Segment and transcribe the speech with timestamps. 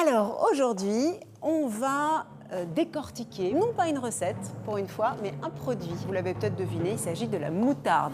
[0.00, 5.50] Alors aujourd'hui, on va euh, décortiquer, non pas une recette pour une fois, mais un
[5.50, 5.90] produit.
[6.06, 8.12] Vous l'avez peut-être deviné, il s'agit de la moutarde.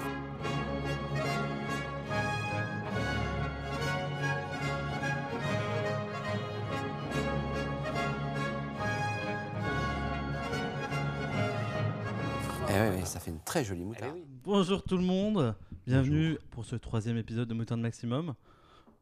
[12.71, 14.17] Eh ouais, ça fait une très jolie moutarde.
[14.43, 15.55] Bonjour tout le monde,
[15.87, 18.35] bienvenue pour ce troisième épisode de Moutarde Maximum.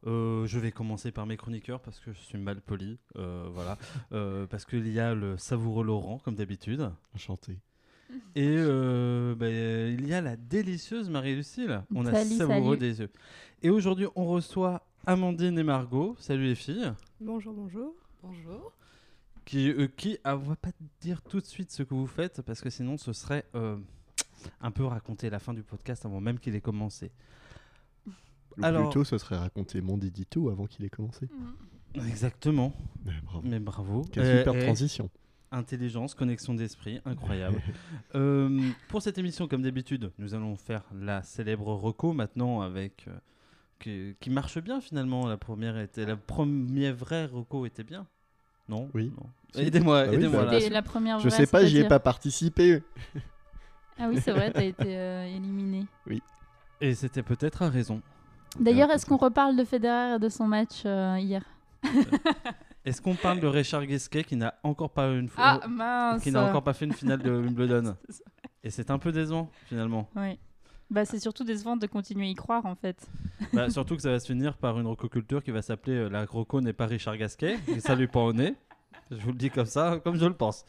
[0.05, 3.77] Euh, je vais commencer par mes chroniqueurs parce que je suis mal poli, euh, voilà,
[4.11, 7.59] Euh, parce qu'il y a le savoureux Laurent comme d'habitude, Enchanté.
[8.35, 11.83] et euh, bah, il y a la délicieuse Marie-Lucille.
[11.95, 12.91] On a Salut, savoureux salut.
[12.91, 13.09] des yeux.
[13.61, 16.15] Et aujourd'hui on reçoit Amandine et Margot.
[16.19, 16.91] Salut les filles.
[17.21, 17.93] Bonjour, bonjour.
[18.21, 18.71] Bonjour.
[19.45, 22.41] Qui, euh, qui ah, on va pas dire tout de suite ce que vous faites
[22.41, 23.77] parce que sinon ce serait euh,
[24.61, 27.11] un peu raconter la fin du podcast avant même qu'il ait commencé.
[28.57, 31.27] Ou Alors- plutôt, ce serait raconter mon Didito avant qu'il ait commencé.
[31.95, 32.73] Exactement.
[33.05, 33.41] Mais bravo.
[33.47, 34.01] Mais bravo.
[34.11, 35.09] Quelle Euh, super et transition.
[35.51, 37.61] Intelligence, connexion d'esprit, incroyable.
[38.15, 43.11] Euh, pour cette émission, comme d'habitude, nous allons faire la célèbre reco maintenant avec euh,
[43.79, 45.27] qui, qui marche bien finalement.
[45.27, 48.05] La première était la première vraie reco était bien.
[48.69, 48.89] Non?
[48.93, 49.11] Oui.
[49.55, 52.81] Aidez-moi, Ah oui, aidez-moi bah, la première Je vraie, sais pas, j'y ai pas participé.
[53.99, 55.85] Ah oui, c'est vrai, t'as été euh, éliminé.
[56.81, 58.01] Et c'était peut-être à raison.
[58.59, 61.43] D'ailleurs, est-ce qu'on reparle de Federer et de son match euh, hier
[62.85, 66.43] Est-ce qu'on parle de Richard Gasquet qui n'a encore pas une Ah mince qui n'a
[66.43, 67.95] encore pas fait une finale de Wimbledon.
[68.63, 70.09] Et c'est un peu décevant finalement.
[70.15, 70.37] Oui.
[70.89, 73.07] Bah, c'est surtout décevant de continuer à y croire en fait.
[73.51, 76.25] Bah, surtout que ça va se finir par une rococulture qui va s'appeler euh, La
[76.25, 77.57] Roco n'est pas Richard Gasquet.
[77.67, 78.55] Et ça lui pas au nez.
[79.11, 80.65] Je vous le dis comme ça, comme je le pense.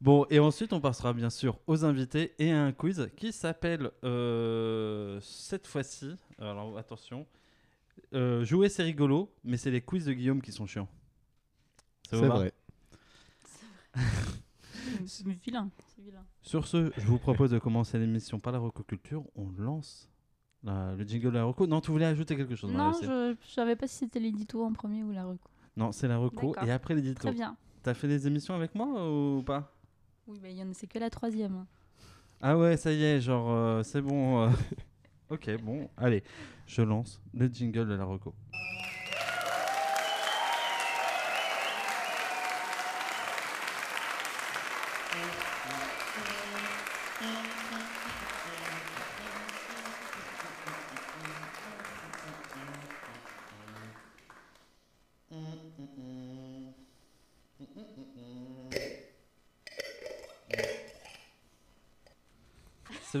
[0.00, 3.90] Bon, et ensuite, on passera bien sûr aux invités et à un quiz qui s'appelle
[4.04, 6.14] euh, cette fois-ci.
[6.38, 7.26] Alors attention.
[8.12, 10.88] euh, jouer, c'est rigolo, mais c'est les quiz de Guillaume qui sont chiants.
[12.10, 12.52] Ça vous C'est va vrai.
[15.06, 15.70] C'est vilain.
[15.94, 16.24] C'est vilain.
[16.42, 19.24] Sur ce, je vous propose de commencer l'émission par la rococulture.
[19.34, 20.10] On lance
[20.62, 21.66] la- le jingle de la roco.
[21.66, 24.62] Non, tu voulais ajouter quelque chose Non, Marie-Lucille je, je savais pas si c'était l'édito
[24.64, 25.48] en premier ou la reco.
[25.76, 26.68] Non, c'est la reco D'accord.
[26.68, 27.20] et après l'édito.
[27.20, 27.56] Très bien.
[27.82, 29.72] T'as fait des émissions avec moi ou pas?
[30.28, 31.66] Oui, bah, c'est que la troisième.
[32.40, 34.42] Ah ouais, ça y est, genre, euh, c'est bon.
[34.44, 34.50] euh.
[35.30, 36.22] ok, bon, allez,
[36.66, 38.34] je lance le jingle de la reco.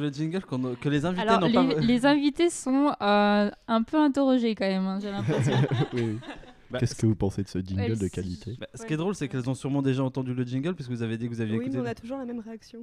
[0.06, 0.42] Le jingle
[0.80, 1.80] que les invités Alors, n'ont les, pas.
[1.80, 5.52] les invités sont euh, un peu interrogés quand même, hein, j'ai l'impression.
[5.92, 6.18] Oui, oui.
[6.68, 8.96] Bah, Qu'est-ce que vous pensez de ce jingle Ouais, de qualité bah, ce qui est
[8.96, 11.40] drôle, c'est qu'elles ont sûrement déjà entendu le jingle puisque vous avez dit que vous
[11.40, 11.76] aviez Oui, écouté.
[11.80, 12.80] mais on a toujours la même réaction.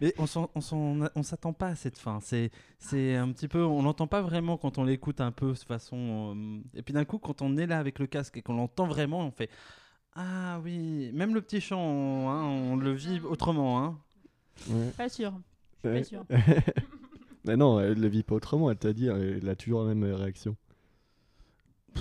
[0.00, 2.18] Mais on s'attend pas à cette fin.
[2.20, 5.58] C'est, c'est un petit peu, on l'entend pas vraiment quand on l'écoute un peu de
[5.58, 6.34] façon.
[6.36, 8.86] euh, Et puis d'un coup, quand on est là avec le casque et qu'on l'entend
[8.88, 9.48] vraiment, on fait
[10.14, 11.10] ah oui.
[11.14, 13.82] Même le petit chant, hein, on le vit autrement.
[13.84, 13.98] Hein.
[14.68, 14.90] Ouais.
[14.96, 15.32] Pas sûr.
[15.82, 16.04] Pas Ouais.
[16.04, 16.24] sûr.
[17.44, 18.70] Mais non, elle le vit pas autrement.
[18.70, 20.56] Elle t'a dit, elle a toujours la même euh, réaction.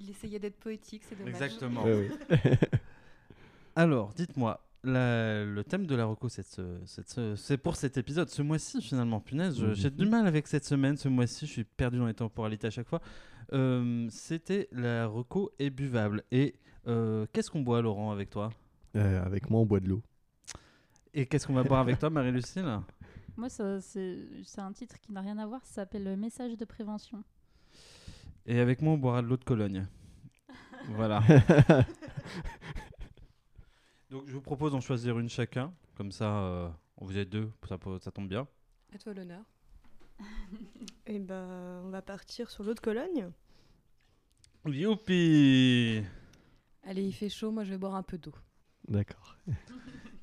[0.00, 1.34] Il essayait d'être poétique, c'est dommage.
[1.34, 1.84] Exactement.
[1.84, 2.58] Ouais, ouais.
[3.76, 4.60] Alors, dites-moi.
[4.84, 8.40] la- le thème de la reco, c'est, ce- c'est ce- c'est pour cet épisode, ce
[8.42, 9.18] mois-ci finalement.
[9.20, 12.14] Punaise, je- j'ai du mal avec cette semaine, ce mois-ci, je suis perdu dans les
[12.14, 13.00] temporalités à chaque fois.
[13.52, 16.22] Euh, c'était la reco est buvable.
[16.30, 16.54] Et
[16.86, 18.50] euh, qu'est-ce qu'on boit, Laurent, avec toi?
[18.94, 20.02] Euh, avec moi, on boit de l'eau.
[21.18, 22.82] Et qu'est-ce qu'on va boire avec toi, Marie-Lucille
[23.38, 27.24] Moi, c'est un titre qui n'a rien à voir, ça s'appelle le message de prévention.
[28.44, 29.86] Et avec moi, on boira de l'eau de Cologne.
[30.90, 31.22] voilà.
[34.10, 35.72] Donc, je vous propose d'en choisir une chacun.
[35.94, 36.68] Comme ça, euh,
[37.00, 38.46] vous êtes deux, ça, tombe bien.
[38.94, 39.42] À toi l'honneur.
[41.06, 43.30] Et ben, on va partir sur l'eau de Cologne.
[44.66, 46.02] Youpi
[46.82, 48.34] Allez, il fait chaud, moi je vais boire un peu d'eau.
[48.86, 49.38] D'accord.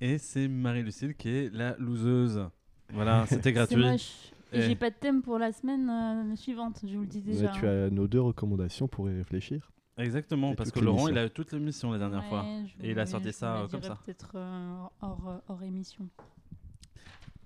[0.04, 2.46] Et c'est Marie-Lucille qui est la loseuse.
[2.92, 3.78] Voilà, c'était gratuit.
[3.78, 4.34] moche.
[4.52, 7.50] Et j'ai pas de thème pour la semaine euh, suivante, je vous le dis déjà.
[7.54, 9.72] Mais tu as nos deux recommandations pour y réfléchir.
[9.98, 12.44] Exactement, Et parce que Laurent, il a eu toute l'émission la dernière fois.
[12.44, 13.98] Ouais, Et il a sorti ça, euh, comme ça.
[14.04, 16.10] Peut-être euh, hors, hors émission.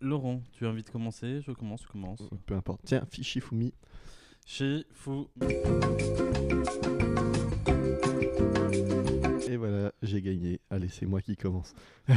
[0.02, 1.42] Laurent, tu as envie de commencer?
[1.42, 2.24] Je commence, je commence.
[2.48, 2.82] Peu importe.
[2.86, 3.72] Tiens, Fichifumi.
[4.48, 5.28] Chez Fou.
[9.50, 10.60] Et voilà, j'ai gagné.
[10.70, 11.74] Allez, c'est moi qui commence.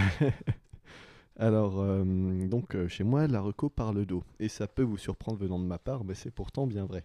[1.36, 2.04] Alors, euh,
[2.48, 4.22] donc, euh, chez moi, la reco parle d'eau.
[4.38, 7.04] Et ça peut vous surprendre venant de ma part, mais c'est pourtant bien vrai.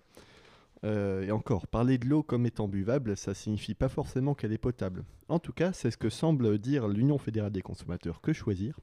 [0.83, 4.57] Euh, et encore, parler de l'eau comme étant buvable, ça signifie pas forcément qu'elle est
[4.57, 5.05] potable.
[5.29, 8.79] En tout cas, c'est ce que semble dire l'Union fédérale des consommateurs Que Choisir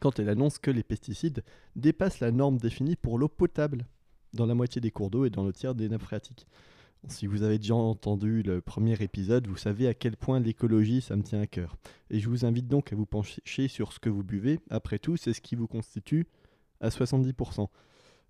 [0.00, 1.42] quand elle annonce que les pesticides
[1.76, 3.86] dépassent la norme définie pour l'eau potable
[4.34, 6.46] dans la moitié des cours d'eau et dans le tiers des nappes phréatiques.
[7.08, 11.16] Si vous avez déjà entendu le premier épisode, vous savez à quel point l'écologie, ça
[11.16, 11.76] me tient à cœur.
[12.10, 14.58] Et je vous invite donc à vous pencher sur ce que vous buvez.
[14.70, 16.26] Après tout, c'est ce qui vous constitue
[16.80, 17.68] à 70%.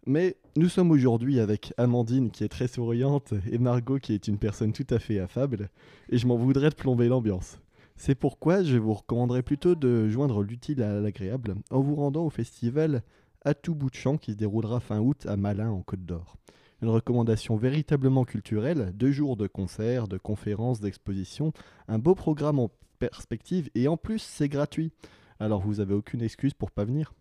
[0.06, 4.38] Mais nous sommes aujourd'hui avec Amandine qui est très souriante et Margot qui est une
[4.38, 5.70] personne tout à fait affable.
[6.10, 7.60] Et je m'en voudrais de plomber l'ambiance.
[7.96, 12.30] C'est pourquoi je vous recommanderais plutôt de joindre l'utile à l'agréable en vous rendant au
[12.30, 13.02] festival
[13.44, 16.36] à tout bout de champ qui se déroulera fin août à Malin en Côte d'Or.
[16.82, 21.52] Une recommandation véritablement culturelle, deux jours de concerts, de conférences, d'expositions,
[21.88, 24.92] un beau programme en perspective et en plus c'est gratuit.
[25.40, 27.12] Alors vous avez aucune excuse pour pas venir?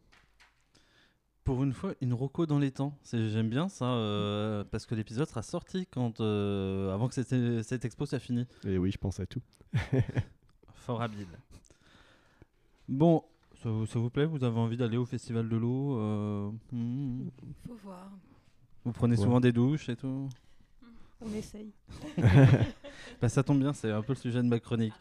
[1.44, 2.98] Pour une fois, une roco dans les temps.
[3.12, 7.84] J'aime bien ça, euh, parce que l'épisode sera sorti quand, euh, avant que cette, cette
[7.84, 8.46] expo soit finie.
[8.66, 9.42] Et oui, je pense à tout.
[10.74, 11.28] Fort habile.
[12.88, 13.24] Bon,
[13.62, 14.26] ça, vous plaît?
[14.26, 17.30] Vous avez envie d'aller au Festival de l'eau euh, hmm.
[17.68, 18.10] Faut voir.
[18.86, 20.30] Vous prenez souvent des douches et tout
[21.22, 21.72] On essaye.
[23.22, 24.94] bah, ça tombe bien, c'est un peu le sujet de ma chronique.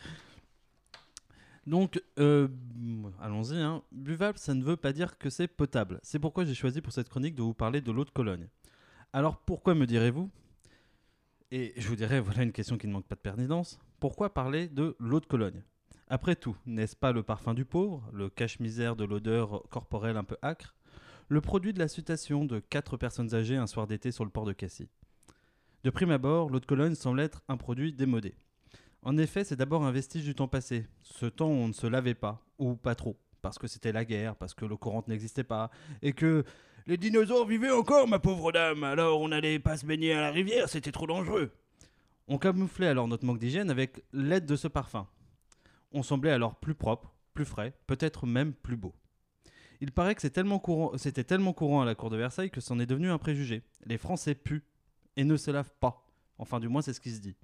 [1.66, 2.48] Donc, euh,
[3.20, 3.58] allons-y.
[3.58, 3.82] Hein.
[3.92, 6.00] Buvable, ça ne veut pas dire que c'est potable.
[6.02, 8.48] C'est pourquoi j'ai choisi pour cette chronique de vous parler de l'eau de Cologne.
[9.12, 10.30] Alors, pourquoi me direz-vous
[11.50, 13.78] Et je vous dirais, voilà une question qui ne manque pas de pertinence.
[14.00, 15.62] Pourquoi parler de l'eau de Cologne?
[16.08, 20.36] Après tout, n'est-ce pas le parfum du pauvre, le cache-misère de l'odeur corporelle un peu
[20.42, 20.74] âcre,
[21.28, 24.44] le produit de la citation de quatre personnes âgées un soir d'été sur le port
[24.44, 24.88] de Cassis
[25.84, 28.34] De prime abord, l'eau de Cologne semble être un produit démodé.
[29.02, 31.86] En effet, c'est d'abord un vestige du temps passé, ce temps où on ne se
[31.86, 35.42] lavait pas, ou pas trop, parce que c'était la guerre, parce que l'eau courante n'existait
[35.42, 35.70] pas,
[36.02, 36.44] et que
[36.86, 40.30] les dinosaures vivaient encore, ma pauvre dame, alors on n'allait pas se baigner à la
[40.30, 41.50] rivière, c'était trop dangereux.
[42.28, 45.08] On camouflait alors notre manque d'hygiène avec l'aide de ce parfum.
[45.90, 48.94] On semblait alors plus propre, plus frais, peut-être même plus beau.
[49.82, 50.92] Il paraît que c'était tellement, courant,
[51.26, 53.64] tellement courant à la cour de Versailles que c'en est devenu un préjugé.
[53.84, 54.62] Les Français puent
[55.16, 56.06] et ne se lavent pas.
[56.38, 57.34] Enfin, du moins, c'est ce qui se dit.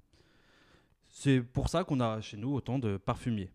[1.09, 3.51] C'est pour ça qu'on a chez nous autant de parfumiers.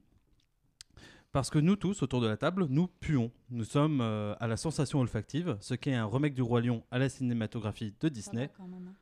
[1.33, 3.33] Parce que nous tous, autour de la table, nous puons.
[3.49, 6.85] Nous sommes euh, à la sensation olfactive, ce qui est un remake du Roi Lion
[6.91, 8.51] à la cinématographie de Disney.
[8.55, 8.95] Quand même, hein.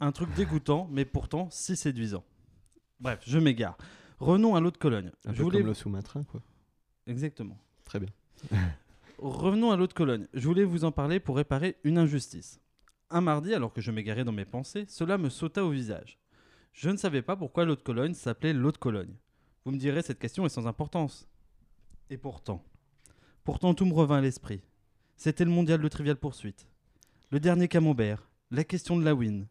[0.00, 2.24] Un truc dégoûtant, mais pourtant si séduisant.
[3.00, 3.78] Bref, je m'égare.
[4.18, 5.10] Revenons à l'eau de Cologne.
[5.24, 6.42] Un je peu comme le sous-marin, quoi.
[7.06, 7.56] Exactement.
[7.84, 8.10] Très bien.
[9.22, 10.26] Revenons à l'eau de Cologne.
[10.32, 12.58] Je voulais vous en parler pour réparer une injustice.
[13.10, 16.18] Un mardi, alors que je m'égarais dans mes pensées, cela me sauta au visage.
[16.72, 19.14] Je ne savais pas pourquoi l'eau de Cologne s'appelait l'eau de Cologne.
[19.66, 21.28] Vous me direz, cette question est sans importance.
[22.08, 22.64] Et pourtant,
[23.44, 24.62] pourtant tout me revint à l'esprit.
[25.18, 26.66] C'était le mondial de Trivial Poursuite.
[27.28, 29.46] Le dernier camembert, la question de la win,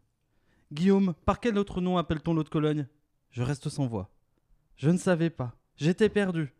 [0.72, 2.88] Guillaume, par quel autre nom appelle-t-on l'eau de Cologne?
[3.30, 4.10] Je reste sans voix.
[4.74, 5.54] Je ne savais pas.
[5.76, 6.52] J'étais perdu.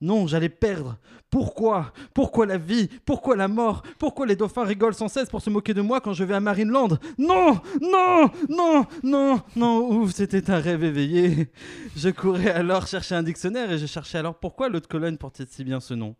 [0.00, 0.96] Non, j'allais perdre.
[1.28, 1.92] Pourquoi?
[2.14, 2.88] Pourquoi la vie?
[3.04, 3.82] Pourquoi la mort?
[3.98, 6.40] Pourquoi les dauphins rigolent sans cesse pour se moquer de moi quand je vais à
[6.40, 6.98] Marineland?
[7.18, 11.50] Non Non Non Non Non Ouf, c'était un rêve éveillé.
[11.96, 15.46] Je courais alors chercher un dictionnaire et je cherchais alors pourquoi l'eau de Cologne portait
[15.48, 16.14] si bien ce nom?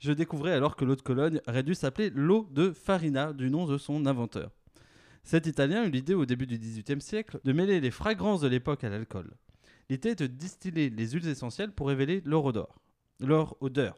[0.00, 3.66] Je découvrais alors que l'eau de Cologne aurait dû s'appeler l'eau de Farina, du nom
[3.66, 4.50] de son inventeur.
[5.22, 8.84] Cet Italien eut l'idée au début du XVIIIe siècle de mêler les fragrances de l'époque
[8.84, 9.30] à l'alcool.
[9.90, 12.78] L'idée est de distiller les huiles essentielles pour révéler leur odeur.
[13.22, 13.96] Leur odeur.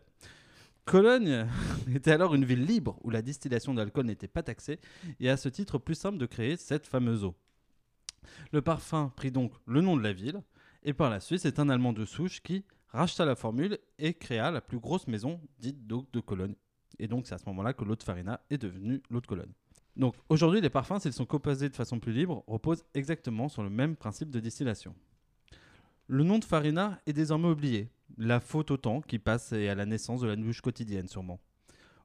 [0.84, 1.46] Cologne
[1.94, 4.78] était alors une ville libre où la distillation d'alcool n'était pas taxée
[5.18, 7.34] et à ce titre plus simple de créer cette fameuse eau.
[8.52, 10.42] Le parfum prit donc le nom de la ville
[10.82, 14.50] et par la suite c'est un Allemand de souche qui racheta la formule et créa
[14.50, 16.54] la plus grosse maison dite d'eau de Cologne.
[16.98, 19.52] Et donc c'est à ce moment-là que l'eau de Farina est devenue l'eau de Cologne.
[19.96, 23.70] Donc aujourd'hui, les parfums, s'ils sont composés de façon plus libre, reposent exactement sur le
[23.70, 24.94] même principe de distillation.
[26.08, 29.74] Le nom de Farina est désormais oublié, la faute au temps qui passe et à
[29.74, 31.40] la naissance de la douche quotidienne sûrement.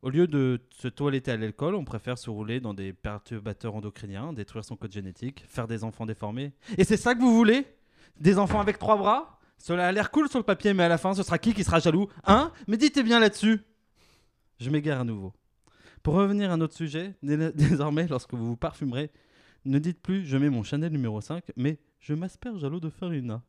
[0.01, 4.31] Au lieu de se toiletter à l'alcool, on préfère se rouler dans des perturbateurs endocriniens,
[4.31, 6.53] détruire son code génétique, faire des enfants déformés.
[6.77, 7.65] Et c'est ça que vous voulez?
[8.19, 9.39] Des enfants avec trois bras?
[9.57, 11.65] Cela a l'air cool sur le papier, mais à la fin, ce sera qui qui
[11.65, 12.07] sera jaloux?
[12.25, 12.53] Hein?
[12.67, 13.61] Méditez bien là-dessus
[14.59, 15.33] Je m'égare à nouveau.
[16.01, 19.11] Pour revenir à notre sujet, désormais, lorsque vous vous parfumerez,
[19.65, 22.89] ne dites plus je mets mon Chanel numéro 5, mais je m'asperge à l'eau de
[22.89, 23.43] farina.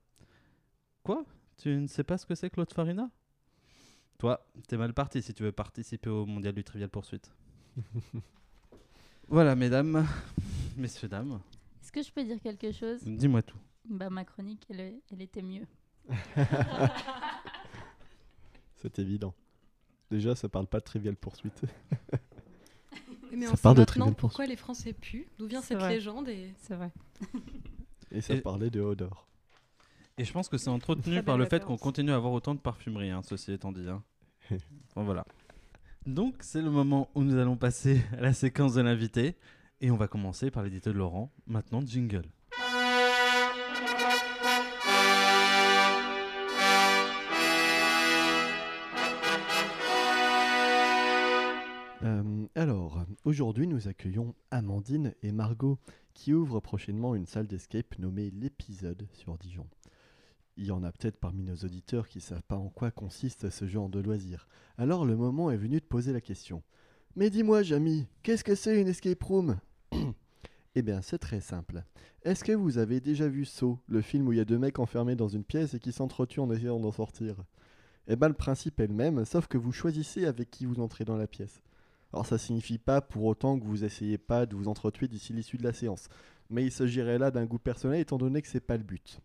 [1.05, 1.25] Quoi?
[1.61, 3.11] Tu ne sais pas ce que c'est que l'eau de farina?
[4.19, 7.31] Toi, t'es mal parti si tu veux participer au mondial du Trivial Poursuite.
[9.29, 10.07] voilà, mesdames,
[10.77, 11.41] messieurs, dames.
[11.83, 13.01] Est-ce que je peux dire quelque chose?
[13.03, 13.59] Dis-moi tout.
[13.89, 15.67] Bah, ma chronique, elle, elle était mieux.
[18.77, 19.35] c'est évident.
[20.11, 21.63] Déjà, ça parle pas de Trivial Poursuite.
[23.33, 24.17] Mais Ça on part sait de maintenant Trivial Pursuit.
[24.21, 25.95] pourquoi les Français puent, d'où vient cette vrai.
[25.95, 26.91] légende et C'est vrai.
[28.11, 29.27] Et ça Et- parlait de odeur.
[30.19, 32.61] Et je pense que c'est entretenu par le fait qu'on continue à avoir autant de
[32.61, 33.89] parfumerie, hein, ceci étant dit.
[33.89, 34.03] hein.
[34.91, 35.25] Enfin, voilà.
[36.07, 39.37] Donc, c'est le moment où nous allons passer à la séquence de l'invité.
[39.81, 41.33] Et on va commencer par l'édito de Laurent.
[41.47, 42.25] Maintenant, jingle.
[52.03, 55.79] Euh, alors, aujourd'hui, nous accueillons Amandine et Margot
[56.15, 59.67] qui ouvrent prochainement une salle d'escape nommée l'épisode sur Dijon.
[60.61, 63.67] Il y en a peut-être parmi nos auditeurs qui savent pas en quoi consiste ce
[63.67, 64.47] genre de loisir.
[64.77, 66.63] Alors le moment est venu de poser la question.
[67.17, 69.59] Mais dis-moi, Jamy, qu'est-ce que c'est une escape room?
[70.75, 71.83] Eh bien, c'est très simple.
[72.25, 74.79] Est-ce que vous avez déjà vu Saw, le film où il y a deux mecs
[74.79, 77.37] enfermés dans une pièce et qui s'entretuent en essayant d'en sortir?
[78.07, 81.07] Eh bien, le principe est le même, sauf que vous choisissez avec qui vous entrez
[81.07, 81.63] dans la pièce.
[82.13, 85.57] Alors ça signifie pas pour autant que vous essayez pas de vous entretuer d'ici l'issue
[85.57, 86.09] de la séance,
[86.51, 89.21] mais il s'agirait là d'un goût personnel étant donné que c'est pas le but.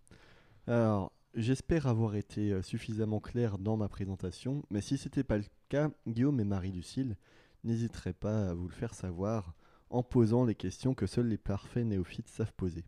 [0.67, 5.45] Alors, j'espère avoir été euh, suffisamment clair dans ma présentation, mais si c'était pas le
[5.69, 7.15] cas, Guillaume et Marie-Lucille
[7.63, 9.53] n'hésiteraient pas à vous le faire savoir
[9.89, 12.85] en posant les questions que seuls les parfaits néophytes savent poser.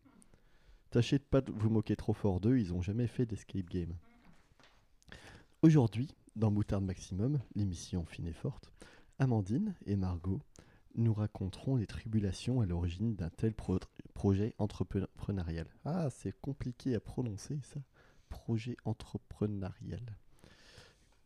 [0.89, 3.93] Tâchez de pas vous moquer trop fort d'eux, ils ont jamais fait d'escape game.
[5.61, 8.71] Aujourd'hui, dans Moutarde Maximum, l'émission fine et forte,
[9.19, 10.39] Amandine et Margot
[10.95, 13.79] nous raconteront les tribulations à l'origine d'un tel pro-
[14.13, 15.67] projet entrepreneurial.
[15.85, 17.79] Ah, c'est compliqué à prononcer ça.
[18.29, 20.17] Projet entrepreneurial.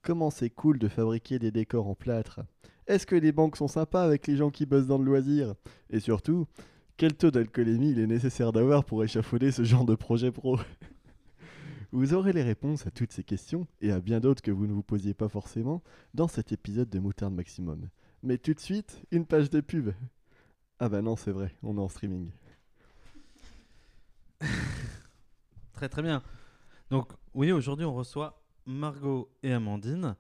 [0.01, 2.41] Comment c'est cool de fabriquer des décors en plâtre?
[2.87, 5.53] Est-ce que les banques sont sympas avec les gens qui bossent dans le loisir?
[5.89, 6.47] Et surtout,
[6.97, 10.59] quel taux d'alcoolémie il est nécessaire d'avoir pour échafauder ce genre de projet pro?
[11.91, 14.71] Vous aurez les réponses à toutes ces questions et à bien d'autres que vous ne
[14.71, 17.89] vous posiez pas forcément dans cet épisode de Moutarde Maximum.
[18.23, 19.91] Mais tout de suite, une page de pub.
[20.79, 22.31] Ah bah non, c'est vrai, on est en streaming.
[25.73, 26.23] Très très bien.
[26.91, 30.15] Donc oui, aujourd'hui on reçoit Margot et Amandine.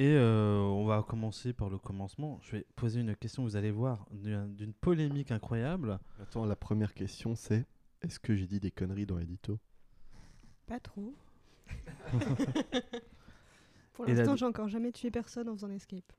[0.00, 2.38] Et euh, on va commencer par le commencement.
[2.42, 5.98] Je vais poser une question, vous allez voir, d'une polémique incroyable.
[6.22, 7.66] Attends, la première question c'est
[8.00, 9.58] est-ce que j'ai dit des conneries dans l'édito?
[10.66, 11.12] Pas trop.
[13.92, 16.12] Pour la- l'instant, j'ai encore jamais tué personne en faisant escape.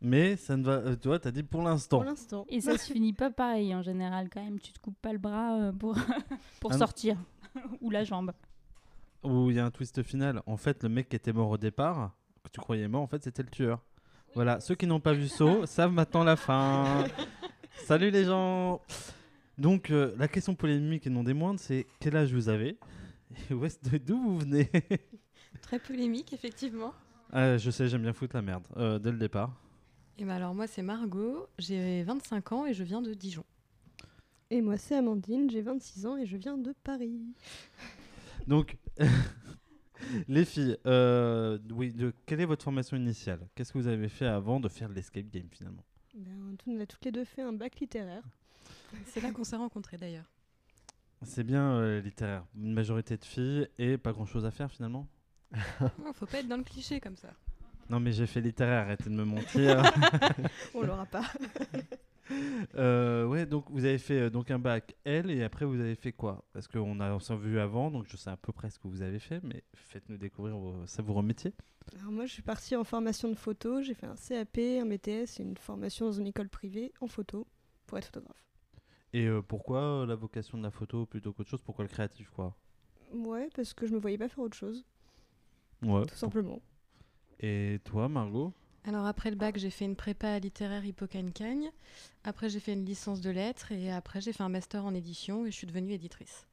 [0.00, 0.72] Mais ça ne va...
[0.78, 1.98] euh, tu vois, t'as dit pour l'instant.
[1.98, 2.46] Pour l'instant.
[2.48, 4.58] Et ça se finit pas pareil en général quand même.
[4.58, 5.94] Tu te coupes pas le bras euh, pour,
[6.60, 7.18] pour Ah sortir.
[7.82, 8.32] Ou la jambe.
[9.22, 10.42] Où il y a un twist final.
[10.46, 13.22] En fait, le mec qui était mort au départ, que tu croyais mort, en fait
[13.22, 13.80] c'était le tueur.
[14.34, 17.04] Voilà, ceux qui n'ont pas vu Saw savent maintenant la fin.
[17.84, 18.80] Salut les gens
[19.58, 22.78] Donc euh, la question polémique et non des moindres, c'est quel âge vous avez
[23.50, 24.70] Et où est-ce- d'où vous venez?
[25.62, 26.94] Très polémique, effectivement.
[27.32, 29.52] Ah, Je sais, j'aime bien foutre la merde, euh, dès le départ.
[30.18, 33.44] Et ben alors, moi, c'est Margot, j'ai 25 ans et je viens de Dijon.
[34.50, 37.20] Et moi, c'est Amandine, j'ai 26 ans et je viens de Paris.
[38.50, 38.76] Donc,
[40.28, 43.46] les filles, euh, oui, de, quelle est votre formation initiale?
[43.54, 45.84] Qu'est-ce que vous avez fait avant de faire l'escape game finalement?
[46.14, 48.24] Ben, tout- on a toutes les deux fait un bac littéraire.
[49.06, 50.28] C'est là qu'on s'est rencontrés d'ailleurs.
[51.22, 55.06] C'est bien euh, littéraire, une majorité de filles et pas grand-chose à faire finalement?
[56.02, 57.28] Non, faut pas être dans le cliché comme ça.
[57.88, 59.80] Non mais j'ai fait littéraire, arrêtez de me mentir.
[60.74, 61.22] On l'aura pas.
[62.76, 65.94] Euh, ouais, donc vous avez fait euh, donc un bac L et après vous avez
[65.94, 66.44] fait quoi?
[66.52, 69.02] Parce qu'on a s'est vu avant, donc je sais à peu près ce que vous
[69.02, 71.52] avez fait, mais faites-nous découvrir vos savoureux métiers.
[71.98, 73.82] Alors moi, je suis partie en formation de photo.
[73.82, 77.46] J'ai fait un CAP, un BTS et une formation dans une école privée en photo
[77.86, 78.44] pour être photographe.
[79.12, 81.62] Et euh, pourquoi euh, la vocation de la photo plutôt qu'autre chose?
[81.62, 82.54] Pourquoi le créatif quoi?
[83.12, 84.84] Ouais, parce que je me voyais pas faire autre chose,
[85.82, 86.06] Ouais.
[86.06, 86.62] tout simplement.
[87.40, 88.52] Et toi Margot?
[88.84, 91.70] Alors, après le bac, j'ai fait une prépa littéraire Hippocagne-Cagne.
[92.24, 95.44] Après, j'ai fait une licence de lettres et après, j'ai fait un master en édition
[95.46, 96.46] et je suis devenue éditrice.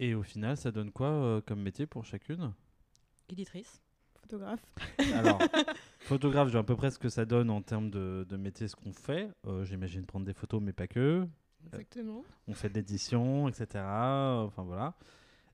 [0.00, 2.52] Et au final, ça donne quoi euh, comme métier pour chacune?
[3.28, 3.80] Éditrice
[4.20, 4.62] Photographe.
[5.14, 5.38] Alors,
[6.00, 8.68] photographe, je vois à peu près ce que ça donne en termes de, de métier,
[8.68, 9.30] ce qu'on fait.
[9.46, 11.26] Euh, J'imagine prendre des photos, mais pas que.
[11.66, 12.24] Exactement.
[12.48, 13.66] On fait de l'édition, etc.
[13.84, 14.94] Enfin voilà.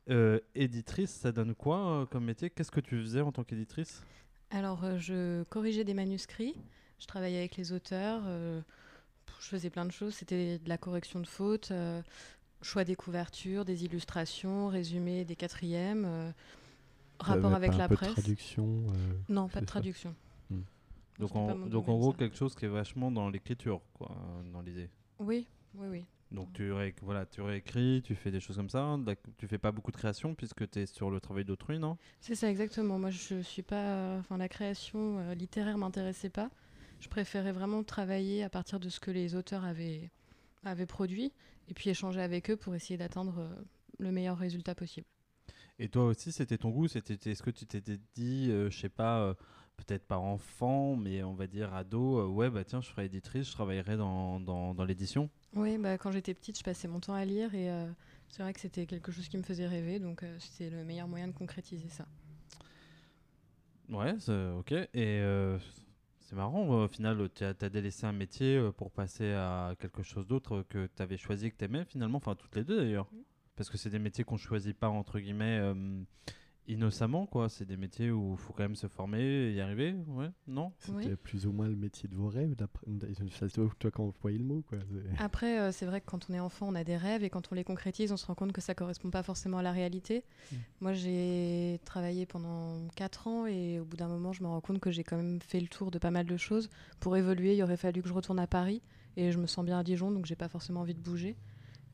[0.09, 2.51] Euh, éditrice, ça donne quoi euh, comme métier?
[2.51, 4.03] Qu'est-ce que tu faisais en tant qu'éditrice?
[4.51, 6.55] Alors, euh, je corrigeais des manuscrits,
[6.99, 8.61] je travaillais avec les auteurs, euh,
[9.41, 10.15] je faisais plein de choses.
[10.15, 12.01] C'était de la correction de fautes, euh,
[12.63, 16.31] choix des couvertures, des illustrations, résumé des quatrièmes, euh,
[17.19, 18.13] rapport avec pas un la peu de presse.
[18.15, 19.73] traduction euh, Non, pas de ça.
[19.73, 20.15] traduction.
[21.19, 22.19] Donc, C'était en, donc en gros, ça.
[22.19, 24.15] quelque chose qui est vachement dans l'écriture, quoi,
[24.53, 24.91] dans l'idée.
[25.19, 26.05] Oui, oui, oui.
[26.31, 28.97] Donc tu, ré- voilà, tu réécris, tu fais des choses comme ça.
[28.99, 31.99] d'ac- Tu fais pas beaucoup de création puisque tu es sur le travail d'autrui, non?
[32.21, 32.99] C'est ça exactement.
[32.99, 33.77] Moi, je suis pas.
[33.95, 36.51] euh, Enfin, la création euh, littéraire m'intéressait pas.
[37.01, 40.11] je préférais vraiment travailler à partir de ce que les auteurs avaient,
[40.65, 41.33] avaient produit
[41.69, 43.55] et puis échanger avec eux pour essayer d'atteindre euh,
[43.99, 45.07] le meilleur résultat possible.
[45.79, 48.89] Et toi aussi, c'était ton goût c'était, Est-ce que tu t'étais dit, euh, je sais
[48.89, 49.37] pas,
[49.77, 53.49] peut-être pas enfant, mais on va dire ado, euh, ouais, bah tiens, je ferai éditrice,
[53.49, 57.15] je travaillerai dans, dans, dans l'édition Oui, bah, quand j'étais petite, je passais mon temps
[57.15, 57.87] à lire et euh,
[58.29, 61.09] c'est vrai que c'était quelque chose qui me faisait rêver, donc euh, c'était le meilleur
[61.09, 62.07] moyen de concrétiser ça.
[63.89, 64.15] Ouais,
[64.59, 64.73] ok.
[64.95, 65.23] Et
[66.19, 70.27] c'est marrant, au final, tu as, t'as délaissé un métier pour passer à quelque chose
[70.27, 73.09] d'autre que tu avais choisi, que tu aimais finalement, enfin toutes les deux d'ailleurs.
[73.55, 75.73] Parce que c'est des métiers qu'on choisit pas, entre guillemets,
[76.69, 77.49] innocemment, quoi.
[77.49, 80.73] C'est des métiers où il faut quand même se former et y arriver, ouais, non?
[80.79, 81.17] C'était Oui.
[81.17, 82.55] plus ou moins le métier de vos rêves,
[83.79, 84.63] toi, quand vous voyez le mot.
[84.69, 84.79] Quoi.
[85.19, 87.53] Après, euh, c'est vrai que quand on est enfant, on a des rêves et quand
[87.53, 90.25] on les concrétise, on se rend compte que ça correspond pas forcément à la réalité.
[90.51, 90.57] Mm.
[90.81, 94.81] Moi, j'ai travaillé pendant 4 ans et au bout d'un moment, je me rends compte
[94.81, 96.69] que j'ai quand même fait le tour de pas mal de choses.
[97.01, 98.83] Pour évoluer, il aurait fallu que je retourne à Paris
[99.17, 101.37] et je me sens bien à Dijon, donc j'ai pas forcément envie de bouger.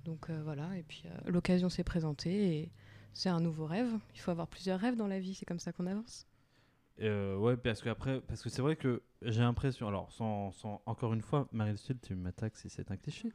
[0.05, 2.73] Donc euh, voilà, et puis euh, l'occasion s'est présentée et
[3.12, 3.99] c'est un nouveau rêve.
[4.14, 6.26] Il faut avoir plusieurs rêves dans la vie, c'est comme ça qu'on avance.
[7.00, 10.83] Euh, ouais, parce que après, parce que c'est vrai que j'ai l'impression, alors sans, sans-
[10.87, 13.33] encore une fois, Marie Steel, tu m'attaques si c'est un cliché,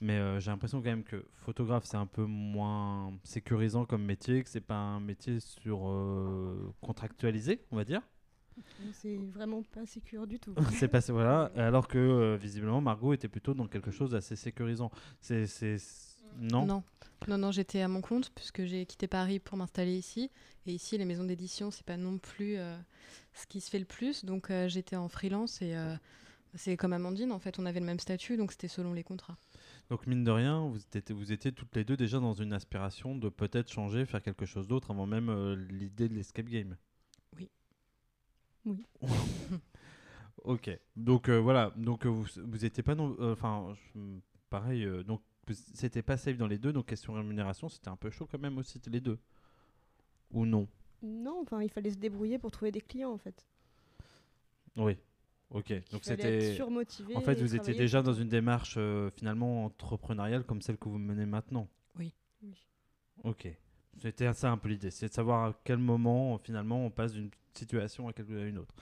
[0.00, 4.42] mais euh, j'ai l'impression quand même que photographe c'est un peu moins sécurisant comme métier,
[4.42, 8.02] que c'est pas un métier sur euh, contractualisé, on va dire.
[8.92, 10.54] C'est vraiment pas sécure du tout.
[10.72, 14.90] c'est passé voilà, alors que euh, visiblement Margot était plutôt dans quelque chose d'assez sécurisant.
[15.20, 15.78] C'est c'est
[16.38, 16.66] non.
[16.66, 16.82] Non,
[17.26, 20.30] non, non, j'étais à mon compte puisque j'ai quitté Paris pour m'installer ici.
[20.66, 22.76] Et ici, les maisons d'édition, c'est pas non plus euh,
[23.34, 24.24] ce qui se fait le plus.
[24.24, 25.94] Donc euh, j'étais en freelance et euh,
[26.54, 29.36] c'est comme Amandine, en fait, on avait le même statut, donc c'était selon les contrats.
[29.90, 33.16] Donc mine de rien, vous étiez, vous étiez toutes les deux déjà dans une aspiration
[33.16, 36.76] de peut-être changer, faire quelque chose d'autre avant même euh, l'idée de l'escape game.
[37.36, 37.50] Oui.
[38.66, 38.86] Oui.
[40.44, 40.70] ok.
[40.96, 41.72] Donc euh, voilà.
[41.76, 43.74] Donc vous, vous étiez pas non, enfin
[44.50, 44.84] pareil.
[44.84, 45.22] euh, donc
[45.54, 46.72] c'était pas safe dans les deux.
[46.72, 49.18] Donc question rémunération, c'était un peu chaud quand même aussi les deux.
[50.30, 50.68] Ou non?
[51.02, 53.46] Non, enfin, il fallait se débrouiller pour trouver des clients en fait.
[54.76, 54.96] Oui.
[55.50, 55.70] Ok.
[55.70, 56.54] Il Donc c'était.
[56.54, 57.16] surmotivé.
[57.16, 60.98] En fait, vous étiez déjà dans une démarche euh, finalement entrepreneuriale comme celle que vous
[60.98, 61.68] menez maintenant?
[61.98, 62.12] Oui.
[62.42, 62.54] Oui.
[63.24, 63.48] Ok.
[64.00, 67.30] C'était ça un peu l'idée, c'est de savoir à quel moment finalement on passe d'une
[67.54, 68.74] situation à, quelque- à une autre.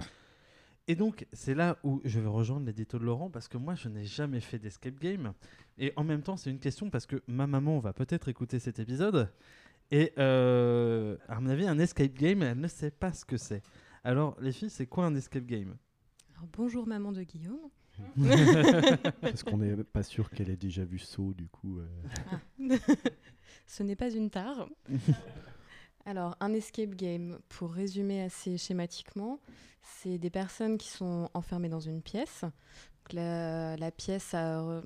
[0.89, 3.89] Et donc, c'est là où je vais rejoindre l'édito de Laurent parce que moi, je
[3.89, 5.33] n'ai jamais fait d'escape game.
[5.79, 8.79] Et en même temps, c'est une question parce que ma maman va peut-être écouter cet
[8.79, 9.29] épisode.
[9.91, 13.63] Et euh, à mon avis, un escape game, elle ne sait pas ce que c'est.
[14.05, 15.77] Alors, les filles, c'est quoi un escape game?
[16.37, 17.69] Alors, bonjour, maman de Guillaume.
[19.21, 21.79] Parce qu'on n'est pas sûr qu'elle ait déjà vu Saut, du coup.
[21.81, 22.77] euh,
[23.67, 24.69] Ce n'est pas une tare.
[26.07, 29.41] Alors, un escape game, pour résumer assez schématiquement,
[29.83, 32.43] c'est des personnes qui sont enfermées dans une pièce.
[32.43, 34.83] Donc, la, la pièce a,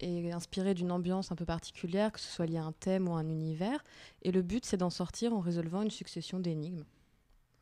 [0.00, 3.14] est inspirée d'une ambiance un peu particulière, que ce soit lié à un thème ou
[3.14, 3.84] à un univers.
[4.22, 6.84] Et le but, c'est d'en sortir en résolvant une succession d'énigmes.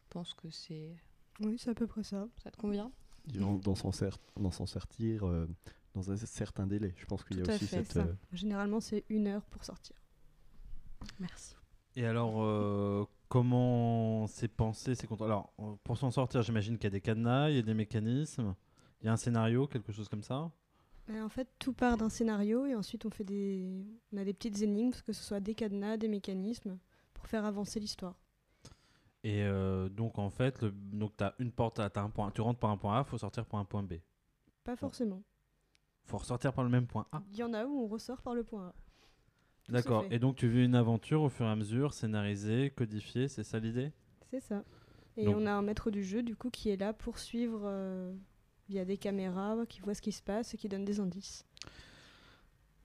[0.04, 0.96] Je pense que c'est...
[1.40, 2.26] Oui, c'est à peu près ça.
[2.42, 2.90] ça te convient?
[3.26, 5.46] D'en s'en sortir euh,
[5.94, 6.94] dans un certain délai.
[6.96, 7.92] Je pense qu'il y a aussi fait, cette.
[7.92, 8.00] ça.
[8.00, 9.96] euh, Généralement, c'est une heure pour sortir.
[11.20, 11.54] Merci.
[11.98, 15.24] Et alors, euh, comment c'est pensé c'est contre...
[15.24, 17.74] Alors, euh, pour s'en sortir, j'imagine qu'il y a des cadenas, il y a des
[17.74, 18.54] mécanismes,
[19.00, 20.48] il y a un scénario, quelque chose comme ça.
[21.08, 24.32] Mais en fait, tout part d'un scénario et ensuite on fait des, on a des
[24.32, 26.78] petites énigmes, que ce soit des cadenas, des mécanismes,
[27.14, 28.14] pour faire avancer l'histoire.
[29.24, 30.70] Et euh, donc, en fait, le...
[30.70, 33.44] donc tu as une porte, un point, tu rentres par un point A, faut sortir
[33.44, 33.94] par un point B.
[34.62, 35.24] Pas forcément.
[36.04, 37.24] faut ressortir par le même point A.
[37.32, 38.74] Il y en a où on ressort par le point A.
[39.68, 40.04] D'accord.
[40.10, 43.58] Et donc, tu vis une aventure au fur et à mesure, scénarisée, codifiée, c'est ça
[43.58, 43.92] l'idée?
[44.30, 44.64] C'est ça.
[45.16, 47.62] Et Donc- on a un maître du jeu, du coup, qui est là pour suivre
[47.64, 48.12] euh,
[48.68, 51.44] via des caméras, qui voit ce qui se passe et qui donne des indices.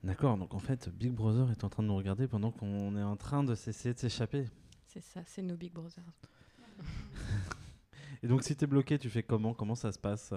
[0.04, 0.38] D'accord.
[0.38, 3.16] Donc, en fait, Big Brother est en train de nous regarder pendant qu'on est en
[3.16, 4.46] train de s'essayer de s'échapper.
[4.88, 6.04] C'est ça, c'est nos Big Brothers.
[8.24, 9.54] Et donc, si tu es bloqué, tu fais comment?
[9.54, 10.34] Comment ça se passe?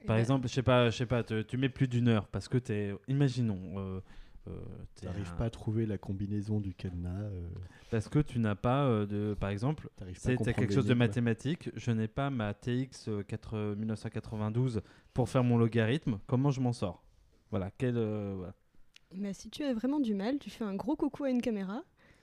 [0.00, 2.08] Eh Par ben, exemple, je sais pas, je sais pas, te- tu mets plus d'une
[2.08, 4.00] heure parce que t'es, imaginons, euh,
[4.48, 4.60] euh,
[4.94, 7.10] t'es T'arrives un- pas à trouver la combinaison du cadenas.
[7.22, 7.48] euh,
[7.90, 11.70] parce que tu n'as pas euh, de, par exemple, c'est quelque chose de mathématique.
[11.76, 14.82] Je n'ai pas ma TX euh, 4 1992
[15.14, 16.18] pour faire mon logarithme.
[16.26, 17.02] Comment je m'en sors?
[17.50, 18.54] Voilà, quel, euh, voilà.
[19.14, 21.82] Mais si tu as vraiment du mal, tu fais un gros coucou à une caméra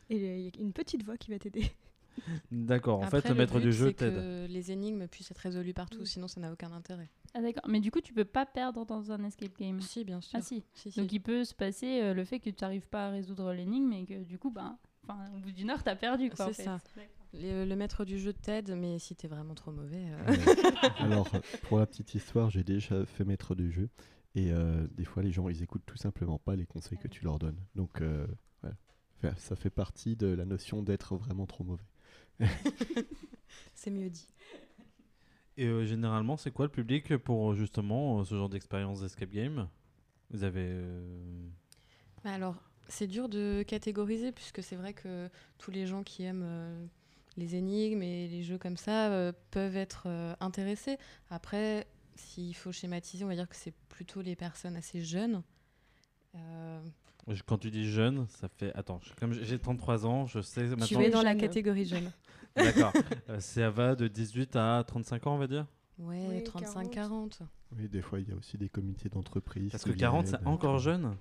[0.09, 1.71] et il y a une petite voix qui va t'aider.
[2.51, 2.99] D'accord.
[2.99, 4.13] En après, fait, le maître but, du jeu t'aide.
[4.13, 6.07] que les énigmes puissent être résolues partout, Oui.
[6.07, 7.09] sinon ça n'a aucun intérêt.
[7.37, 7.63] Ah d'accord.
[7.67, 9.81] Mais du coup, tu peux pas perdre dans un escape game.
[9.81, 10.39] Si, bien sûr.
[10.39, 10.63] Ah si.
[10.73, 10.99] Si, si.
[10.99, 13.91] Donc il peut se passer euh, le fait que tu n'arrives pas à résoudre l'énigme
[13.91, 16.45] et que du coup, ben, enfin, au bout d'une heure, t'as perdu quoi.
[16.47, 16.77] en C'est ça.
[17.33, 20.05] Le, le maître du jeu t'aide, mais si t'es vraiment trop mauvais.
[20.09, 20.89] euh, Ouais.
[20.99, 21.29] Alors,
[21.63, 23.89] pour la petite histoire, j'ai déjà fait maître du jeu.
[24.35, 27.25] Et euh, des fois, les gens, ils écoutent tout simplement pas les conseils que tu
[27.25, 27.59] leur donnes.
[27.75, 28.25] Donc, euh,
[28.61, 28.75] voilà.
[29.17, 31.83] Enfin, ça fait partie de la notion d'être vraiment trop mauvais.
[33.73, 34.27] c'est mieux dit.
[35.57, 39.29] Et euh, généralement, c'est quoi le public pour euh, justement euh, ce genre d'expérience d'escape
[39.29, 39.69] game?
[40.31, 40.81] Vous avez.
[42.23, 42.55] Bah alors,
[42.87, 46.89] c'est dur de catégoriser puisque c'est vrai que tous les gens qui aiment
[47.37, 50.07] les énigmes et les jeux comme ça peuvent être
[50.39, 50.97] intéressés.
[51.29, 55.43] Après, s'il faut schématiser, on va dire que c'est plutôt les personnes assez jeunes.
[57.27, 58.71] Euh, je- Quand tu dis jeune, ça fait.
[58.75, 60.85] Attends, je- comme j'ai 33 ans, je sais maintenant.
[60.85, 62.11] tu es dans la catégorie jeune.
[62.55, 62.93] D'accord.
[63.29, 65.65] Euh, ça va de 18 à 35 ans, on va dire?
[65.97, 67.39] Ouais, Oui, 35-40.
[67.77, 69.71] Oui, des fois, il y a aussi des comités d'entreprise.
[69.71, 71.15] Parce que 40, c'est viennent, encore euh, jeune?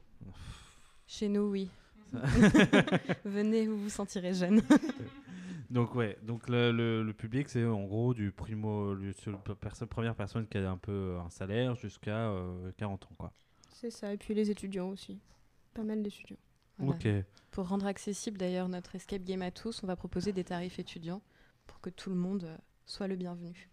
[1.06, 1.68] Chez nous, oui.
[3.24, 4.60] Venez, vous vous sentirez jeune.
[5.70, 9.54] Donc ouais, donc le, le- le public c'est en gros du primo, le- sur le
[9.56, 13.32] perso- première personne qui a un peu un salaire jusqu'à euh, 40 ans quoi.
[13.72, 15.18] C'est ça, et puis les étudiants aussi.
[15.74, 16.36] Pas mal d'étudiants.
[16.78, 16.94] Voilà.
[16.96, 17.08] Ok.
[17.50, 21.22] Pour rendre accessible d'ailleurs notre escape game à tous, on va proposer des tarifs étudiants
[21.66, 22.56] pour que tout le monde euh,
[22.86, 23.68] soit le bienvenu.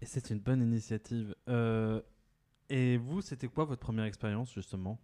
[0.00, 1.34] Et c'est une bonne initiative.
[1.48, 2.00] Euh,
[2.68, 4.98] et vous, c'était quoi votre première expérience justement?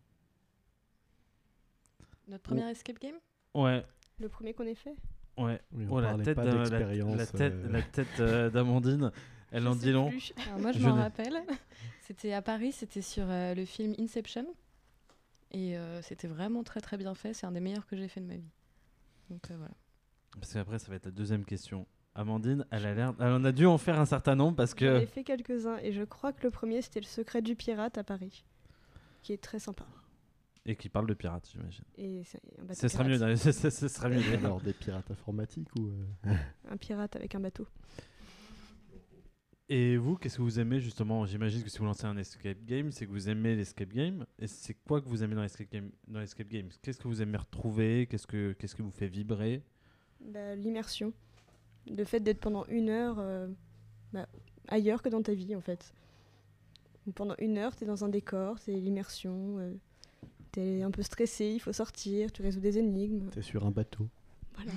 [2.29, 3.17] Notre première escape game?
[3.55, 3.85] Ouais,
[4.21, 4.95] Le premier qu'on ait fait?
[5.37, 5.61] Ouais.
[5.73, 7.17] Oui, on Oh, la parlait tête pas la- d'expérience.
[7.17, 9.11] La, tête, euh, la tête euh, d'Amandine,
[9.51, 10.11] elle Je en dit long.
[10.59, 11.35] moi, je, Je m'en rappelle.
[12.03, 14.45] C'était à Paris, c'était sur euh, le film Inception.
[15.53, 17.35] Et euh, c'était vraiment très très bien fait.
[17.35, 18.51] C'est un des meilleurs que j'ai fait de ma vie.
[19.31, 19.75] Donc euh, voilà.
[20.41, 21.87] Parce qu'après, ça va être la deuxième question.
[22.15, 23.15] Amandine, elle a l'air.
[23.21, 25.01] Elle en a dû en faire un certain nombre parce J'en que.
[25.03, 28.05] ai fait quelques-uns, et je crois que le premier, c'était Le secret du pirate à
[28.05, 28.45] Paris,
[29.23, 29.87] qui est très sympa.
[30.65, 31.85] Et qui parle de pirates, j'imagine.
[31.97, 32.23] Et
[32.73, 34.23] Ce sera mieux, ce sera mieux.
[34.35, 35.89] Alors, des pirates informatiques ou.
[36.27, 36.35] euh,
[36.71, 37.67] Un pirate avec un bateau.
[39.75, 41.25] Et vous, qu'est-ce que vous aimez justement?
[41.25, 44.27] J'imagine que si vous lancez un escape game, c'est que vous aimez l'escape game.
[44.39, 46.69] Et c'est quoi que vous aimez dans l'escape game dans l'escape game?
[46.83, 48.07] Qu'est-ce que vous aimez retrouver?
[48.07, 49.63] Qu'est-ce que qu'est-ce qui vous fait vibrer?
[50.21, 51.15] Bah, L'immersion.
[51.91, 53.49] Le fait d'être pendant une heure euh,
[54.13, 54.29] bah,
[54.69, 55.95] ailleurs que dans ta vie, en fait.
[57.07, 59.59] Donc, pendant une heure, tu es dans un décor, c'est l'immersion.
[59.59, 59.73] euh,
[60.53, 63.31] tu es un peu stressé, il faut sortir, tu résous des énigmes.
[63.31, 64.07] T'es sur un bateau.
[64.55, 64.73] Voilà.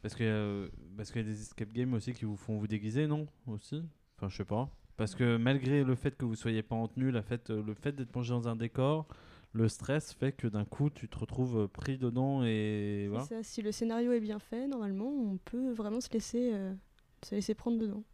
[0.00, 0.68] Parce que euh,
[1.00, 3.82] parce qu'il y a des escape games aussi qui vous font vous déguiser, non Aussi?
[4.18, 4.68] Enfin, je sais pas.
[4.98, 7.72] Parce que malgré le fait que vous soyez pas en tenue, la fait, euh, le
[7.72, 9.08] fait d'être plongé dans un décor,
[9.54, 13.24] le stress fait que d'un coup tu te retrouves euh, pris dedans et C'est voilà.
[13.24, 16.74] ça, si le scénario est bien fait, normalement, on peut vraiment se laisser, euh,
[17.22, 18.04] se laisser prendre dedans.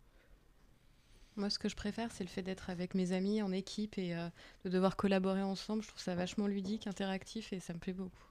[1.34, 4.14] Moi, ce que je préfère, c'est le fait d'être avec mes amis en équipe et
[4.14, 4.28] euh,
[4.64, 5.82] de devoir collaborer ensemble.
[5.82, 8.30] Je trouve ça vachement ludique, interactif et ça me plaît beaucoup.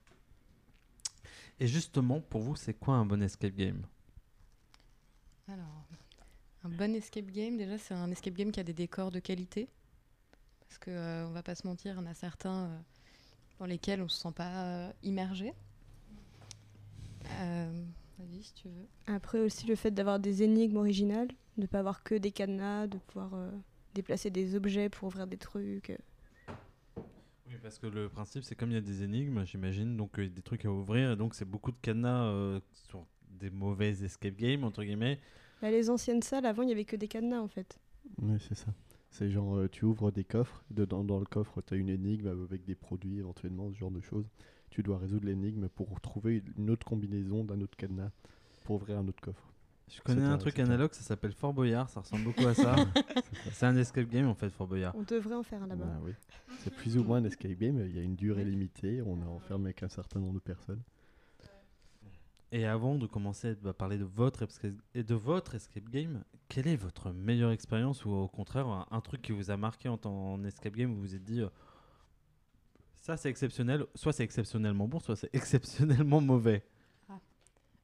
[1.60, 3.86] Et justement, pour vous, c'est quoi un bon escape game?
[5.48, 5.88] Alors,
[6.64, 9.68] un bon escape game, déjà, c'est un escape game qui a des décors de qualité.
[10.62, 12.80] Parce que, euh, on va pas se mentir, on a certains euh,
[13.60, 15.54] dans lesquels on se sent pas euh, immergé.
[17.40, 17.86] Euh,
[18.18, 18.88] Vas-y, si tu veux.
[19.08, 22.88] Après aussi le fait d'avoir des énigmes originales, de ne pas avoir que des cadenas,
[22.88, 23.52] de pouvoir euh,
[23.94, 25.96] déplacer des objets pour ouvrir des trucs.
[27.48, 30.30] Oui, parce que le principe, c'est comme il y a des énigmes, j'imagine, donc euh,
[30.30, 33.06] des trucs à ouvrir, et donc c'est beaucoup de cadenas euh, sur
[33.40, 35.20] des mauvaises escape games, entre guillemets.
[35.62, 37.80] Là, les anciennes salles, avant, il n'y avait que des cadenas en fait.
[38.22, 38.74] Oui, c'est ça.
[39.10, 42.28] C'est genre, euh, tu ouvres des coffres, dedans dans le coffre, tu as une énigme
[42.28, 44.30] avec des produits éventuellement, ce genre de choses.
[44.70, 48.12] Tu dois résoudre l'énigme pour trouver une autre combinaison d'un autre cadenas
[48.66, 49.54] pour ouvrir un autre coffre.
[49.88, 52.76] Je connais un truc analogue, ça s'appelle Fort Boyard, ça ressemble beaucoup à ça.
[53.52, 54.96] c'est un escape game en fait, Fort Boyard.
[54.98, 55.86] On devrait en faire un là-bas.
[55.86, 56.12] Bah oui.
[56.60, 59.26] C'est plus ou moins un escape game, il y a une durée limitée, on est
[59.26, 60.82] enfermé avec un certain nombre de personnes.
[62.56, 64.48] Et avant de commencer à parler de votre,
[64.94, 69.22] et de votre escape game, quelle est votre meilleure expérience ou au contraire un, truc
[69.24, 71.50] qui vous a marqué en en escape game où vous vous êtes dit euh,
[73.02, 76.66] ça c'est exceptionnel, soit c'est exceptionnellement bon, soit c'est exceptionnellement mauvais?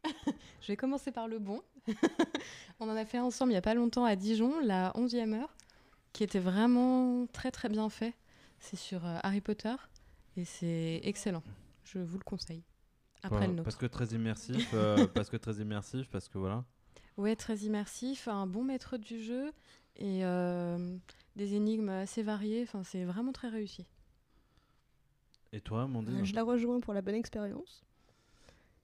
[0.61, 1.61] Je vais commencer par le bon.
[2.79, 5.53] on en a fait ensemble il n'y a pas longtemps à Dijon, la 11e heure,
[6.13, 8.13] qui était vraiment très très bien fait.
[8.59, 9.75] C'est sur euh, Harry Potter
[10.37, 11.43] et c'est excellent.
[11.83, 12.63] Je vous le conseille.
[13.23, 13.63] Après Quoi, le nôtre.
[13.63, 16.65] Parce que très immersif, euh, parce que très immersif, parce que voilà.
[17.17, 19.51] Ouais, très immersif, un bon maître du jeu
[19.95, 20.97] et euh,
[21.35, 22.63] des énigmes assez variées.
[22.63, 23.85] Enfin, c'est vraiment très réussi.
[25.53, 27.83] Et toi, Mandine Euh, Je la rejoins pour la bonne expérience.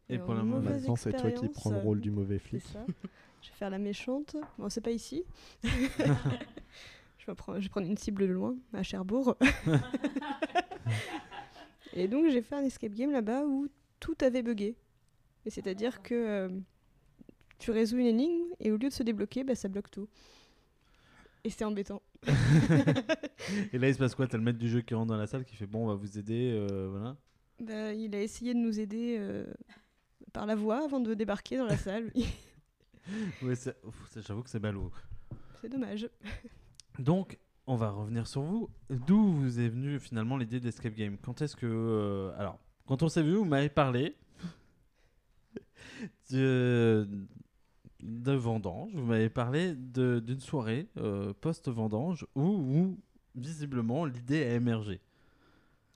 [0.10, 2.62] Et pour la mauvaise Maintenant, c'est toi qui expérience, prends le rôle du mauvais flic.
[2.62, 2.86] ça.
[3.41, 4.36] je vais faire la méchante.
[4.58, 5.23] Bon, c'est pas ici.
[5.63, 5.69] je,
[7.28, 9.36] vais prendre, je vais prendre une cible de loin, à Cherbourg.
[11.93, 13.67] Et donc, j'ai fait un escape game là-bas où
[14.00, 14.76] tout avait bugué.
[15.46, 16.50] Et c'est-à-dire que euh,
[17.60, 20.08] tu résous une énigme et au lieu de se débloquer, bah, ça bloque tout.
[21.44, 22.02] Et c'est embêtant.
[23.72, 24.28] Et là, il se passe quoi?
[24.28, 25.96] T'as le maître du jeu qui rentre dans la salle qui fait bon, on va
[25.96, 27.16] vous aider, euh, voilà.
[27.62, 29.46] Bah, il a essayé de nous aider euh,
[30.34, 32.12] par la voix avant de débarquer dans la salle.
[33.42, 33.54] Ouais,
[34.18, 34.92] j'avoue que c'est ballot.
[35.62, 36.10] c'est dommage.
[37.00, 38.70] Donc, on va revenir sur vous.
[38.90, 41.18] D'où vous est venue finalement l'idée d'Escape Game?
[41.18, 41.66] Quand est-ce que.
[41.66, 44.15] euh, alors, quand on s'est vu, vous m'avez parlé
[46.32, 47.08] de,
[48.02, 48.91] de vendange.
[48.93, 52.97] Vous m'avez parlé de- d'une soirée euh, post-vendange où, où,
[53.36, 55.00] visiblement, l'idée a émergé.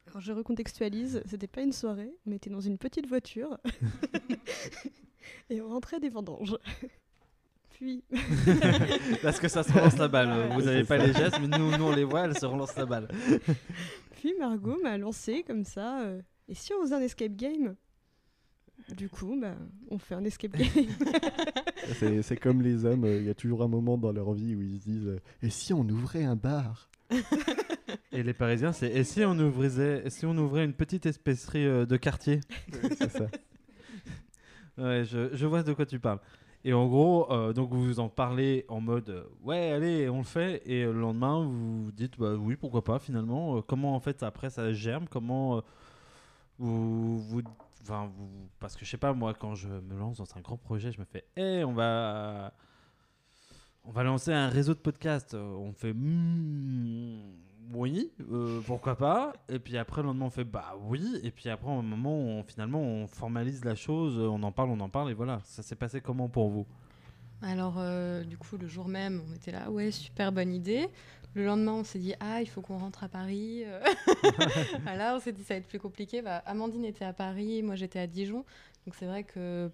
[0.07, 3.57] Alors je recontextualise, c'était pas une soirée, on était dans une petite voiture
[5.49, 6.57] et on rentrait des vendanges.
[7.69, 8.03] Puis,
[9.23, 10.29] Parce que ça se relance la balle.
[10.29, 10.53] Ouais.
[10.53, 11.07] Vous n'avez pas ça.
[11.07, 13.07] les gestes, mais nous, nous, on les voit, elle se relance la balle.
[14.17, 16.01] puis Margot m'a lancé comme ça.
[16.01, 16.21] euh,
[16.51, 17.75] et si on faisait un escape game?
[18.95, 19.55] Du coup, bah,
[19.89, 20.67] on fait un escape game.
[22.23, 24.61] C'est comme les hommes, euh, il y a toujours un moment dans leur vie où
[24.61, 26.89] ils se disent euh, Et si on ouvrait un bar?
[28.11, 31.65] Et les Parisiens, c'est et si on ouvrait, et si on ouvrait une petite épicerie
[31.65, 32.41] euh, de quartier?
[32.97, 33.27] C'est ça.
[34.77, 36.19] Ouais, je, je vois de quoi tu parles.
[36.63, 40.23] Et en gros, euh, donc vous en parlez en mode euh, ouais, allez, on le
[40.23, 40.61] fait.
[40.65, 43.57] Et le lendemain, vous vous dites bah oui, pourquoi pas finalement.
[43.57, 45.61] Euh, comment en fait après ça germe Comment euh,
[46.59, 47.41] vous, vous,
[47.81, 50.57] enfin, vous- parce que je sais pas moi, quand je me lance dans un grand
[50.57, 52.53] projet, je me fais hé, on va,
[53.83, 55.33] on va lancer un réseau de podcasts.
[55.33, 57.19] Euh, On fait Hmm,
[57.73, 59.33] oui, euh, pourquoi pas.
[59.49, 61.19] Et puis après, le lendemain, on fait bah oui.
[61.23, 64.69] Et puis après, au moment où on, finalement, on formalise la chose, on en parle,
[64.69, 65.41] on en parle, et voilà.
[65.45, 66.67] Ça s'est passé comment pour vous?
[67.41, 70.87] Alors, euh, du coup, le jour même, on était là, ouais, super bonne idée.
[71.33, 73.63] Le lendemain, on s'est dit, ah, il faut qu'on rentre à Paris.
[73.65, 73.79] euh.
[74.83, 76.21] voilà, on s'est dit, ça va être plus compliqué.
[76.21, 78.43] Bah, Amandine était à Paris, moi j'étais à Dijon.
[78.85, 79.71] Donc, c'est vrai que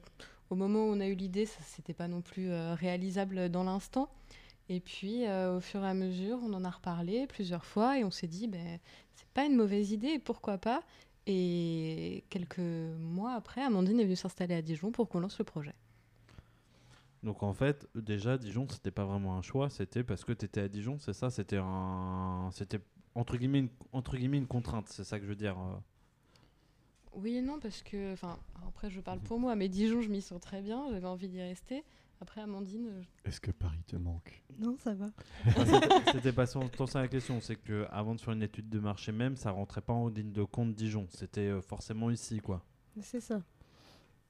[0.50, 3.63] au moment où on a eu l'idée, ça c'était pas non plus euh, réalisable dans
[3.63, 4.10] l'instant.
[4.70, 8.04] Et puis, euh, au fur et à mesure, on en a reparlé plusieurs fois et
[8.04, 8.80] on s'est dit, ben,
[9.15, 10.84] c'est pas une mauvaise idée, pourquoi pas
[11.26, 15.74] Et quelques mois après, Amandine est venue s'installer à Dijon pour qu'on lance le projet.
[17.28, 20.62] Donc en fait, déjà, Dijon, c'était pas vraiment un choix, c'était parce que tu étais
[20.62, 22.50] à Dijon, c'est ça C'était un.
[22.54, 22.80] C'était
[23.16, 25.60] entre guillemets, une, entre guillemets une contrainte, c'est ça que je veux dire.
[25.60, 25.76] euh.
[27.12, 30.22] Oui et non, parce que, enfin, après je parle pour moi, mais Dijon, je m'y
[30.22, 31.84] sens très bien, j'avais envie d'y rester.
[32.22, 34.42] Après, Amandine, euh, Est-ce que Paris te manque?
[34.58, 35.08] Non, ça va.
[36.13, 38.80] C'était- pas tant tant ça la question, c'est que avant de faire une étude de
[38.80, 42.63] marché même, ça rentrait pas en ligne de compte Dijon, c'était euh, forcément ici quoi.
[43.02, 43.42] C'est ça.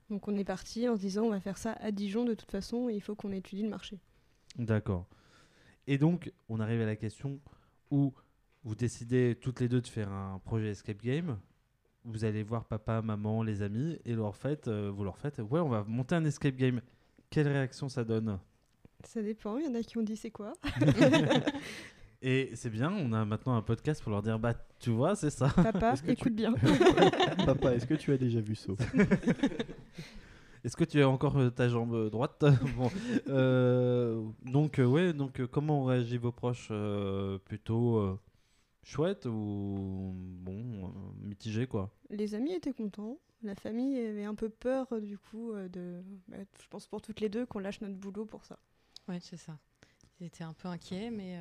[0.10, 2.52] Donc on est parti en se disant on va faire ça à Dijon de toute
[2.52, 4.00] façon et il faut qu'on étudie le marché.
[4.58, 5.06] D'accord.
[5.88, 7.39] Et donc, on arrive à la question
[7.91, 8.13] où
[8.63, 11.39] vous décidez toutes les deux de faire un projet escape game.
[12.04, 15.60] Vous allez voir papa, maman, les amis, et leur faites, euh, vous leur faites, ouais,
[15.60, 16.82] on va monter un escape game.
[17.30, 18.39] Quelle réaction ça donne?
[19.04, 20.54] Ça dépend, il y en a qui ont dit c'est quoi?
[22.22, 25.30] Et c'est bien, on a maintenant un podcast pour leur dire, bah, tu vois, c'est
[25.30, 25.50] ça.
[25.50, 26.54] Papa, écoute bien.
[27.46, 28.74] Papa, est-ce que tu as déjà vu ça
[30.64, 32.44] Est-ce que tu as encore euh, ta jambe droite?
[32.76, 32.90] Bon,
[33.30, 38.20] euh, donc euh, ouais, donc euh, comment ont réagi vos proches euh, Plutôt euh,
[38.84, 40.90] chouette ou bon euh,
[41.24, 41.92] mitigé quoi?
[42.10, 43.20] Les amis étaient contents.
[43.44, 47.20] La famille avait un peu peur du coup euh, de, bah, je pense pour toutes
[47.22, 48.58] les deux qu'on lâche notre boulot pour ça.
[49.08, 49.58] ouais, c'est ça.
[50.20, 51.38] Ils étaient un peu inquiets, mais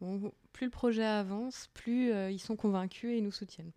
[0.00, 3.72] bon, plus le projet avance, plus euh, ils sont convaincus et ils nous soutiennent.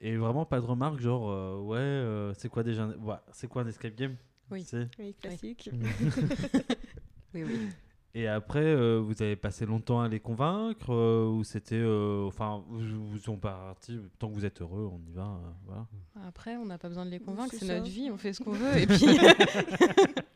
[0.00, 3.48] Et vraiment pas de remarques genre euh, ouais euh, c'est quoi déjà un- ouais, c'est
[3.48, 4.16] quoi un escape game
[4.50, 4.66] Oui.
[4.98, 5.70] Oui, classique.
[7.34, 7.68] Oui, oui.
[8.14, 12.64] Et après euh, vous avez passé longtemps à les convaincre euh, ou c'était euh, enfin
[12.68, 15.86] vous, vous sont partis tant que vous êtes heureux on y va euh, voilà.
[16.26, 18.52] Après, on n'a pas besoin de les convaincre, c'est notre vie, on fait ce qu'on
[18.52, 18.78] veut.
[18.78, 19.04] Et puis,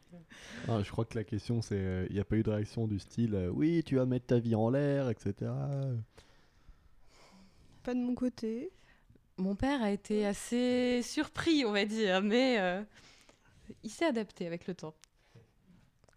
[0.68, 2.86] Ah, Je crois que la question c'est euh, il n'y a pas eu de réaction
[2.86, 5.50] du style euh, Oui, tu vas mettre ta vie en l'air, etc.
[7.82, 8.70] Pas de mon côté.
[9.38, 12.82] mon père a été assez surpris, on va dire, mais euh,
[13.82, 14.94] il s'est adapté avec le temps.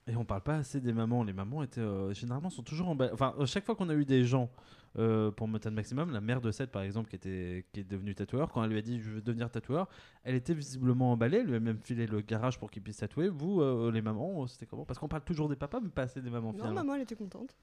[0.08, 1.24] Et on parle pas assez des mamans.
[1.24, 4.04] Les mamans étaient euh, généralement sont toujours en Enfin, euh, chaque fois qu'on a eu
[4.04, 4.50] des gens
[4.98, 8.16] euh, pour Mountain Maximum, la mère de Seth par exemple, qui était qui est devenue
[8.16, 9.88] tatoueur, quand elle lui a dit je veux devenir tatoueur,
[10.24, 11.38] elle était visiblement emballée.
[11.38, 13.30] Elle lui a même filé le garage pour qu'il puisse tatouer.
[13.30, 14.86] Vous, euh, les mamans, euh, c'était comment?
[14.86, 16.52] Parce qu'on parle toujours des papas, mais pas assez des mamans.
[16.54, 16.76] Non, finalement.
[16.76, 17.56] maman elle était contente.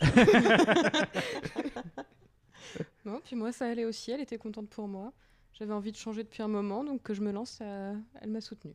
[3.04, 5.12] Non, puis moi, ça allait aussi, elle était contente pour moi.
[5.52, 8.40] J'avais envie de changer depuis un moment, donc que je me lance, euh, elle m'a
[8.40, 8.74] soutenue.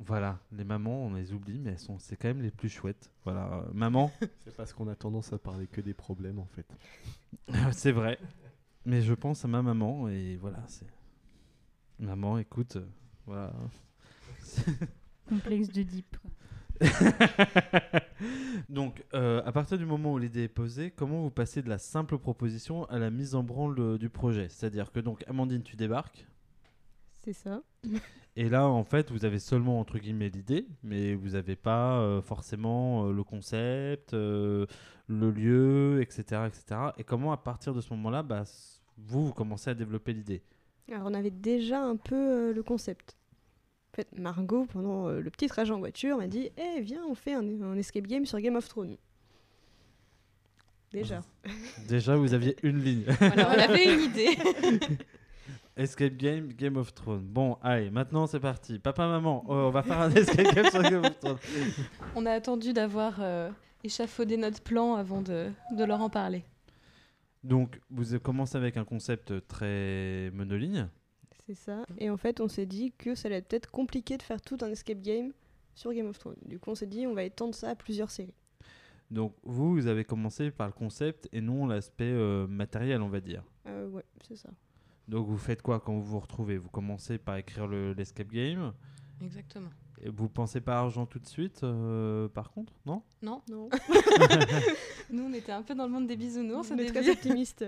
[0.00, 3.10] Voilà, les mamans, on les oublie, mais elles sont, c'est quand même les plus chouettes.
[3.24, 4.12] Voilà, euh, maman,
[4.44, 6.66] C'est parce qu'on a tendance à parler que des problèmes en fait.
[7.72, 8.18] c'est vrai.
[8.86, 10.86] Mais je pense à ma maman et voilà, c'est.
[11.98, 12.86] Maman, écoute, euh,
[13.26, 13.52] voilà.
[15.28, 16.16] Complexe de deep.
[18.68, 21.78] Donc, euh, à partir du moment où l'idée est posée, comment vous passez de la
[21.78, 24.48] simple proposition à la mise en branle du projet?
[24.48, 26.28] C'est-à-dire que donc, Amandine, tu débarques,
[27.24, 27.62] C'est ça.
[28.36, 32.22] Et là, en fait, vous avez seulement entre guillemets l'idée, mais vous n'avez pas euh,
[32.22, 34.66] forcément euh, le concept, euh,
[35.06, 36.80] le lieu, etc., etc.
[36.98, 38.44] Et comment, à partir de ce moment-là, bah,
[38.96, 40.42] vous, vous commencez à développer l'idée?
[40.90, 43.16] Alors on avait déjà un peu le concept.
[43.92, 47.34] En fait, Margot, pendant le petit trajet en voiture, m'a dit Eh, viens, on fait
[47.34, 48.96] un, un escape game sur Game of Thrones.
[50.92, 51.20] Déjà.
[51.88, 53.04] Déjà, vous aviez une ligne.
[53.18, 54.38] Voilà, on avait une idée.
[55.78, 57.24] Escape Game, Game of Thrones.
[57.24, 58.80] Bon, allez, maintenant c'est parti.
[58.80, 61.38] Papa, maman, oh, on va faire un escape game sur Game of Thrones.
[62.16, 63.48] On a attendu d'avoir euh,
[63.84, 66.44] échafaudé notre plan avant de, de leur en parler.
[67.44, 70.88] Donc, vous avez commencé avec un concept très monoligne.
[71.46, 71.84] C'est ça.
[71.98, 74.58] Et en fait, on s'est dit que ça allait être peut-être compliqué de faire tout
[74.60, 75.32] un escape game
[75.76, 76.36] sur Game of Thrones.
[76.44, 78.34] Du coup, on s'est dit on va étendre ça à plusieurs séries.
[79.12, 83.20] Donc, vous, vous avez commencé par le concept et non l'aspect euh, matériel, on va
[83.20, 83.44] dire.
[83.66, 84.50] Euh, ouais, c'est ça.
[85.08, 86.58] Donc, vous faites quoi quand vous vous retrouvez?
[86.58, 88.72] Vous commencez par écrire le- l'escape game?
[89.22, 89.70] Exactement.
[90.00, 92.72] Et vous pensez pas argent tout de suite, euh, par contre?
[92.86, 93.02] Non?
[93.22, 93.68] Non, Non,
[95.10, 97.10] nous on était un peu dans le monde des bisounours on est très début.
[97.12, 97.64] optimiste.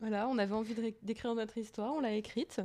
[0.00, 2.60] Voilà, on avait envie de ré- d'écrire notre histoire, on l'a écrite.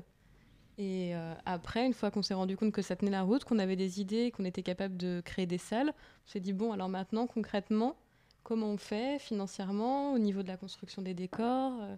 [0.78, 3.60] Et euh, après, une fois qu'on s'est rendu compte que ça tenait la route, qu'on
[3.60, 5.94] avait des idées, qu'on était capable de créer des salles,
[6.28, 7.96] on s'est dit bon, alors maintenant, concrètement,
[8.44, 11.96] comment on fait financièrement, au niveau de la construction des décors, euh,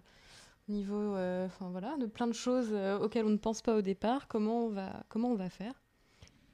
[0.68, 3.82] niveau, euh, enfin voilà, de plein de choses euh, auxquelles on ne pense pas au
[3.82, 5.74] départ, comment on va, comment on va faire.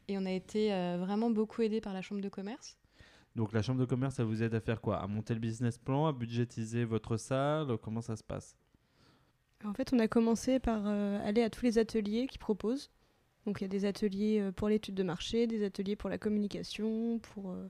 [0.09, 2.77] Et on a été euh, vraiment beaucoup aidé par la chambre de commerce.
[3.35, 4.98] Donc, la chambre de commerce, ça vous aide à faire quoi?
[4.98, 7.79] À monter le business plan, à budgétiser votre salle?
[7.79, 8.57] Comment ça se passe?
[9.64, 12.90] En fait, on a commencé par euh, aller à tous les ateliers qu'ils proposent.
[13.46, 16.18] Donc, il y a des ateliers euh, pour l'étude de marché, des ateliers pour la
[16.18, 17.68] communication, pour euh,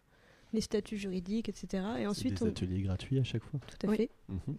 [0.52, 1.84] les statuts juridiques, etc.
[1.98, 2.48] Et ensuite, des on...
[2.48, 3.60] ateliers gratuits à chaque fois?
[3.60, 3.96] tout à Oui.
[3.98, 4.10] fait.
[4.28, 4.56] Mhm.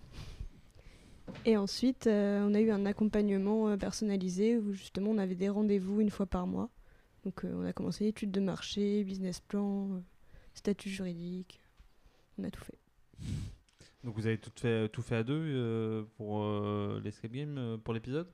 [1.46, 5.50] Et ensuite, euh, on a eu un accompagnement euh, personnalisé où justement on avait des
[5.50, 6.70] rendez-vous une fois par mois.
[7.24, 10.00] Donc, euh, on a commencé études de marché, business plan, euh,
[10.54, 11.62] statut juridique.
[12.38, 12.78] On a tout fait.
[14.04, 17.78] Donc, vous avez tout fait, tout fait à deux euh, pour euh, l'escape game, euh,
[17.78, 18.28] pour l'épisode?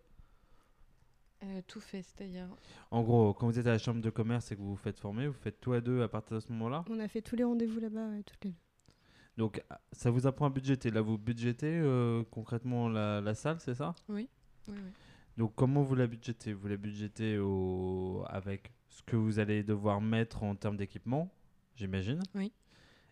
[1.44, 2.48] Euh, tout fait, c'est-à-dire
[2.92, 5.00] En gros, quand vous êtes à la chambre de commerce et que vous vous faites
[5.00, 6.84] former, vous faites tout à deux à partir de ce moment-là?
[6.90, 8.69] On a fait tous les rendez-vous là-bas, ouais, toutes les deux.
[9.40, 10.92] Donc, ah, ça vous apprend à budgéter.
[10.92, 13.96] Là, vous budgétez euh, concrètement la, la salle, c'est ça?
[14.10, 14.28] Oui,
[14.68, 14.76] oui.
[15.38, 16.52] Donc, comment vous la budgétez?
[16.52, 18.26] Vous la budgétez au...
[18.28, 21.34] avec ce que vous allez devoir mettre en termes d'équipement,
[21.78, 22.22] j'imagine?
[22.36, 22.52] Oui.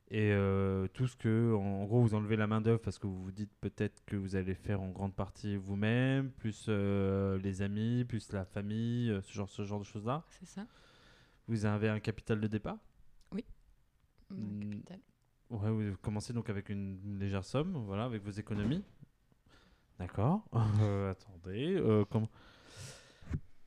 [0.09, 3.31] Et euh, tout ce que, en gros, vous enlevez la main-d'œuvre parce que vous vous
[3.31, 8.33] dites peut-être que vous allez faire en grande partie vous-même, plus euh, les amis, plus
[8.33, 10.25] la famille, ce genre, ce genre de choses-là?
[10.29, 10.65] c'est ça.
[11.47, 12.79] Vous avez un capital de départ?
[13.31, 13.41] Le
[14.35, 14.59] Hmm.
[14.71, 14.99] capital.
[15.49, 18.83] Ouais, vous commencez donc avec une légère somme, voilà, avec vos économies.
[19.99, 20.41] D'accord.
[20.81, 21.75] Euh, attendez.
[21.75, 22.29] euh, comment...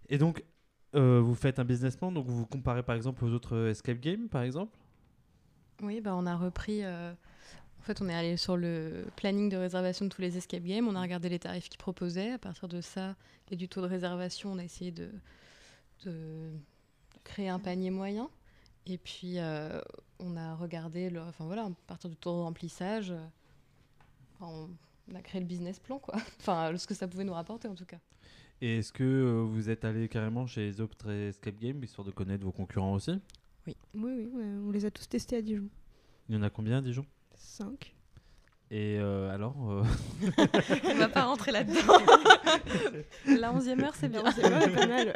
[0.08, 0.44] Et donc,
[0.94, 4.28] euh, vous faites un business plan, donc vous comparez par exemple aux autres escape games,
[4.28, 4.76] par exemple?
[5.82, 6.84] Oui, bah, on a repris.
[6.84, 10.86] En fait, on est allé sur le planning de réservation de tous les escape games.
[10.86, 12.32] On a regardé les tarifs qu'ils proposaient.
[12.32, 13.16] À partir de ça
[13.50, 15.10] et du taux de réservation, on a essayé de
[17.24, 18.28] créer un panier moyen.
[18.86, 19.80] Et puis, euh,
[20.18, 21.20] on a regardé, le...
[21.20, 23.26] enfin voilà, à partir du taux de remplissage, euh,
[24.40, 24.68] on
[25.10, 26.14] on a créé le business plan, quoi.
[26.40, 27.98] Enfin, ce que ça pouvait nous rapporter, en tout cas.
[28.60, 32.12] Et est-ce que euh, vous êtes allé carrément chez les autres escape games, histoire de
[32.12, 33.12] connaître vos concurrents aussi?
[33.66, 35.68] Oui, oui, ouais, on les a tous testés à Dijon.
[36.28, 37.04] Il y en a combien à Dijon?
[37.34, 37.94] 5.
[38.72, 39.82] Et euh, alors euh,
[40.84, 41.98] on va pas rentrer là-dedans.
[43.40, 44.22] La onzième heure, c'est bien.
[44.30, 45.12] C'est pas mal.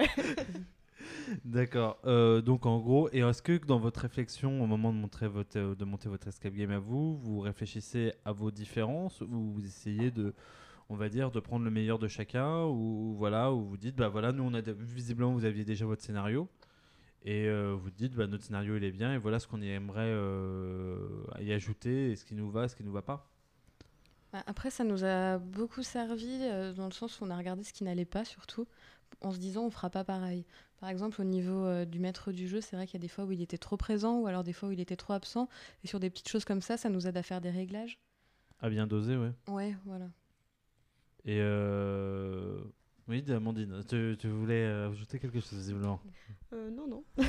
[1.45, 1.99] D'accord.
[2.05, 5.59] Euh, donc en gros, et est-ce que dans votre réflexion au moment de, montrer votre,
[5.59, 9.65] euh, de monter votre escape game à vous, vous réfléchissez à vos différences ou vous
[9.65, 10.35] essayez de,
[10.89, 14.09] on va dire, de prendre le meilleur de chacun ou voilà, ou vous dites bah
[14.09, 16.49] voilà, nous on a visiblement vous aviez déjà votre scénario
[17.25, 20.13] et euh, vous dites bah notre scénario il est bien et voilà ce qu'on aimerait
[21.41, 23.31] y ajouter et ce qui nous va, ce qui nous va pas.
[24.33, 26.39] Bah, Après, ça nous a beaucoup servi
[26.77, 28.67] dans le sens où on a regardé ce qui n'allait pas, surtout
[29.21, 30.45] en se disant on fera pas pareil.
[30.81, 33.09] Par exemple, au niveau euh, du maître du jeu, c'est vrai qu'il y a des
[33.09, 35.49] fois où il était trop présent ou alors des fois où il était trop absent.
[35.83, 37.99] Et sur des petites choses comme ça, ça nous aide à faire des réglages.
[38.61, 39.33] À bien doser, ouais.
[39.49, 40.07] Ouais, voilà.
[41.25, 42.63] Et euh...
[43.09, 46.01] oui, Amandine, tu, tu voulais euh, ajouter quelque chose visiblement.
[46.53, 47.05] Euh, non, non.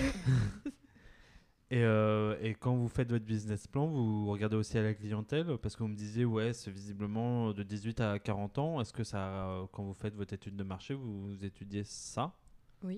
[1.71, 5.57] Et, euh, et quand vous faites votre business plan, vous regardez aussi à la clientèle
[5.57, 8.81] Parce que vous me disiez, ouais, c'est visiblement de 18 à 40 ans.
[8.81, 12.35] Est-ce que ça, quand vous faites votre étude de marché, vous, étudiez ça?
[12.83, 12.89] Bah,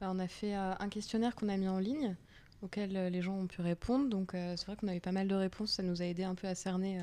[0.00, 2.16] on a fait euh, un questionnaire qu'on a mis en ligne
[2.62, 4.08] auquel euh, les gens ont pu répondre.
[4.08, 5.72] Donc euh, c'est vrai qu'on a eu pas mal de réponses.
[5.72, 7.00] Ça nous a aidé un peu à cerner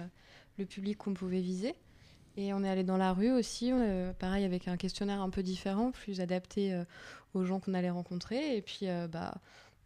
[0.57, 1.73] le public qu'on pouvait viser.
[2.35, 3.71] Et on est allé dans la rue aussi,
[4.17, 6.75] pareil avec un questionnaire un peu différent, plus adapté
[7.35, 8.57] aux gens qu'on allait rencontrer.
[8.57, 9.35] Et puis bah,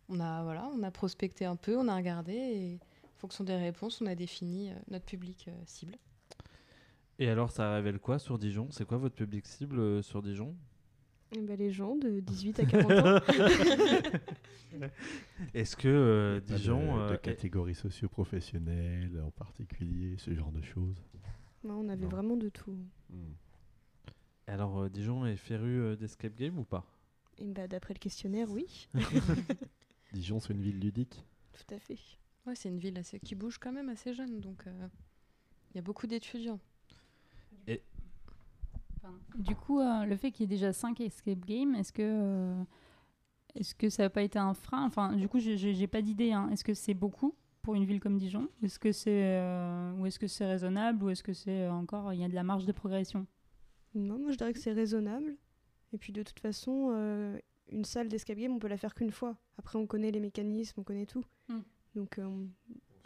[0.07, 3.57] on, a, voilà, on a prospecté un peu, on a regardé et en fonction des
[3.57, 5.97] réponses, on a défini notre public cible.
[7.19, 8.69] Et alors, ça révèle quoi sur Dijon?
[8.71, 10.55] C'est quoi votre public cible sur Dijon?
[11.31, 13.19] Ben, les gens de 18 à 40 ans.
[15.53, 16.95] Est-ce que euh, Pas de- Dijon.
[16.97, 20.95] de, euh, catégories socio-professionnelles en particulier, ce genre de choses?
[21.63, 22.09] Non, on avait Non.
[22.09, 22.77] vraiment de tout.
[23.09, 23.33] Hmm.
[24.47, 26.85] Alors, euh, Dijon est féru euh, d'escape game ou pas?
[27.41, 28.87] Bah, d'après le questionnaire, oui,
[30.13, 31.23] Dijon, c'est une ville ludique?
[31.53, 31.97] tout à fait.
[32.45, 34.87] Ouais, c'est une ville assez, qui bouge quand même assez jeune, donc euh,
[35.71, 36.59] il y a beaucoup d'étudiants.
[39.37, 42.63] Du coup, euh, le fait qu'il y ait déjà 5 escape games, est-ce que, euh,
[43.55, 44.83] est-ce que ça n'a pas été un frein?
[44.85, 46.31] Enfin, du coup, j'ai- pas d'idée.
[46.31, 46.49] hein.
[46.51, 48.47] Est-ce que c'est beaucoup pour une ville comme Dijon?
[48.63, 51.03] Est-ce que c'est euh, ou est-ce que c'est raisonnable?
[51.03, 53.25] Ou est-ce que c'est encore il y a de la marge de progression?
[53.93, 55.35] Non, moi je dirais que c'est raisonnable.
[55.93, 57.37] Et puis de toute façon, euh,
[57.71, 59.37] une salle d'escape game, on peut la faire qu'une fois.
[59.57, 61.23] Après, on connaît les mécanismes, on connaît tout.
[61.49, 61.61] Hmm.
[61.95, 62.47] Donc, euh, on-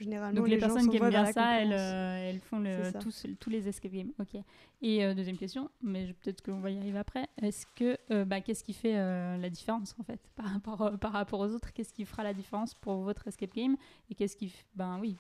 [0.01, 2.99] généralement, Donc les, personnes qui aiment bien ça, elles, euh, elles font le- C'est ça.
[2.99, 4.11] tous, tous les escape games.
[4.19, 4.35] Ok.
[4.81, 7.27] Et euh, deuxième question, mais peut-être qu'on va y arriver après.
[7.41, 10.97] Est-ce que euh, bah, qu'est-ce qui fait euh, la différence en fait par rapport euh,
[10.97, 11.71] par rapport aux autres?
[11.73, 13.77] Qu'est-ce qui fera la différence pour votre escape game?
[14.09, 15.17] Et qu'est-ce qui ben oui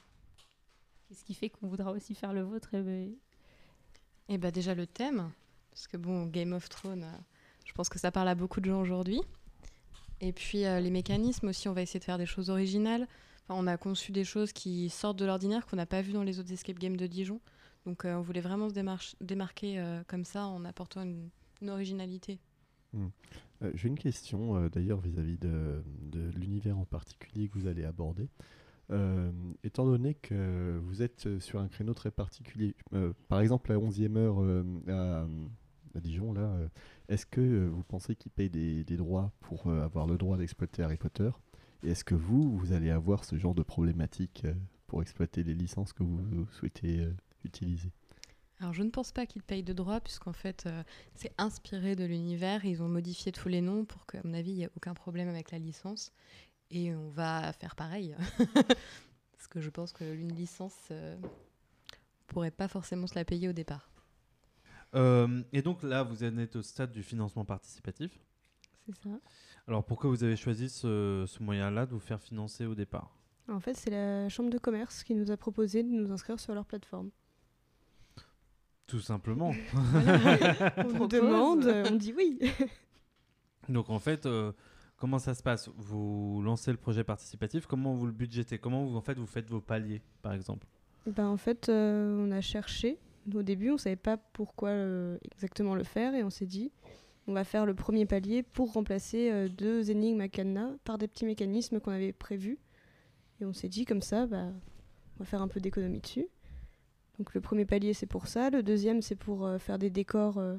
[1.07, 3.15] Qu'est-ce qui fait qu'on voudra aussi faire le vôtre et-
[4.29, 5.29] Et bah déjà le thème,
[5.71, 7.17] parce que bon, Game of Thrones, euh,
[7.65, 9.21] je pense que ça parle à beaucoup de gens aujourd'hui.
[10.21, 13.07] Et puis euh, les mécanismes aussi, on va essayer de faire des choses originales.
[13.53, 16.39] On a conçu des choses qui sortent de l'ordinaire qu'on n'a pas vu dans les
[16.39, 17.39] autres escape games de Dijon.
[17.85, 21.29] Donc euh, on voulait vraiment se démarquer euh, comme ça en apportant une,
[21.69, 22.39] originalité.
[22.95, 25.83] Euh, J'ai une question d'ailleurs vis-à-vis de,
[26.35, 28.29] l'univers en particulier que vous allez aborder.
[29.63, 32.75] Étant donné que vous êtes sur un créneau très particulier,
[33.29, 34.39] par exemple la 11e heure
[34.89, 35.27] à,
[35.95, 36.57] à Dijon, là,
[37.07, 40.97] est-ce que vous pensez qu'ils payent des, des droits pour avoir le droit d'exploiter Harry
[40.97, 41.29] Potter?
[41.83, 44.53] Et est-ce que vous, vous allez avoir ce genre de problématique euh,
[44.87, 47.13] pour exploiter les licences que vous, souhaitez euh,
[47.43, 47.91] utiliser?
[48.59, 50.83] Alors je ne pense pas qu'ils payent de droits, puisqu'en fait euh,
[51.15, 52.63] c'est inspiré de l'univers.
[52.63, 55.29] Ils ont modifié tous les noms pour qu'à mon avis il n'y ait aucun problème
[55.29, 56.13] avec la licence.
[56.69, 58.15] Et on va faire pareil.
[59.33, 63.53] Parce que je pense qu'une licence, euh, on pourrait pas forcément se la payer au
[63.53, 63.89] départ.
[64.93, 68.11] Euh, Et donc là, vous en êtes au stade du financement participatif.
[68.85, 69.19] C'est ça.
[69.71, 73.15] Alors pourquoi vous avez choisi ce, ce moyen-là de vous faire financer au départ
[73.47, 76.53] En fait, c'est la chambre de commerce qui nous a proposé de nous inscrire sur
[76.53, 77.09] leur plateforme.
[78.85, 79.53] Tout simplement.
[80.99, 82.37] On demande, on dit oui.
[83.69, 84.51] Donc en fait, euh,
[84.97, 85.69] comment ça se passe?
[85.77, 88.57] Vous lancez le projet participatif, comment vous le budgétez?
[88.57, 90.67] Comment vous, en fait, vous faites vos paliers, par exemple?
[91.07, 92.97] Ben, en fait, euh, on a cherché.
[93.33, 96.73] Au début, on savait pas pourquoi euh, exactement le faire et on s'est dit,
[97.27, 101.07] on va faire le premier palier pour remplacer euh, deux énigmes à cadenas par des
[101.07, 102.57] petits mécanismes qu'on avait prévus.
[103.39, 104.47] Et on s'est dit comme ça, bah,
[105.17, 106.27] on va faire un peu d'économie dessus.
[107.17, 108.49] Donc le premier palier, c'est pour ça.
[108.49, 110.57] Le deuxième, c'est pour euh, faire des décors euh,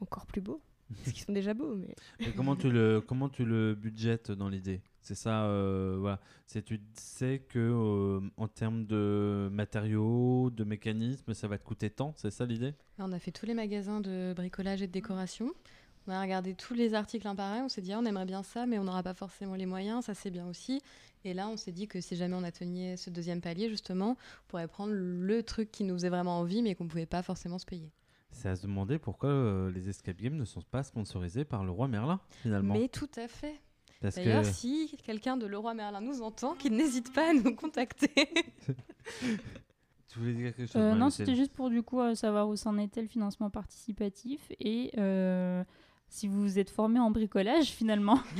[0.00, 0.60] encore plus beaux.
[0.88, 1.94] Parce qu'ils sont déjà beaux, mais
[2.36, 3.76] comment tu le comment tu le
[4.36, 4.80] dans l'idée?
[5.06, 6.18] C'est ça, euh, voilà.
[6.46, 11.90] C'est tu sais que euh, en termes de matériaux, de mécanismes, ça va te coûter
[11.90, 12.12] tant.
[12.16, 12.74] C'est ça l'idée?
[12.98, 15.52] On a fait tous les magasins de bricolage et de décoration.
[16.08, 17.66] On a regardé tous les articles un par un.
[17.66, 20.06] On s'est dit, ah, on aimerait bien ça, mais on n'aura pas forcément les moyens.
[20.06, 20.82] Ça, c'est bien aussi.
[21.24, 24.48] Et là, on s'est dit que si jamais on atteignait ce deuxième palier, justement, on
[24.48, 27.60] pourrait prendre le truc qui nous faisait vraiment envie, mais qu'on ne pouvait pas forcément
[27.60, 27.92] se payer.
[28.32, 31.70] C'est à se demander pourquoi euh, les escape games ne sont pas sponsorisés par le
[31.70, 32.74] roi Merlin finalement.
[32.74, 33.54] Mais tout à fait.
[34.00, 37.54] Parce D'ailleurs, que si quelqu'un de Leroy Merlin nous entend, qu'il n'hésite pas à nous
[37.54, 38.10] contacter.
[40.08, 42.56] tu voulais dire quelque chose Euh, non, c'était juste pour du coup euh, savoir où
[42.56, 45.64] s'en était le financement participatif et euh,
[46.08, 48.20] si vous vous êtes formé en bricolage finalement.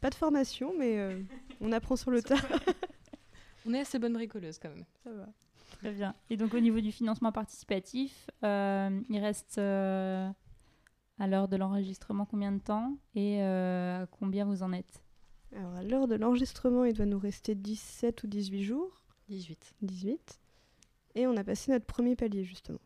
[0.00, 1.20] pas de formation, mais euh,
[1.60, 2.36] on apprend sur le tas.
[3.66, 4.84] on est assez bonne bricoleuse quand même.
[5.04, 5.26] Ça va.
[5.78, 6.14] Très bien.
[6.30, 10.28] Et donc au niveau du financement participatif, euh, il reste euh,
[11.18, 15.02] à l'heure de l'enregistrement combien de temps et euh, à combien vous en êtes?
[15.56, 19.02] Alors à l'heure de l'enregistrement, il doit nous rester 17 ou 18 jours.
[19.28, 19.74] 18.
[19.82, 20.40] 18.
[21.14, 22.80] Et on a passé notre premier palier, justement.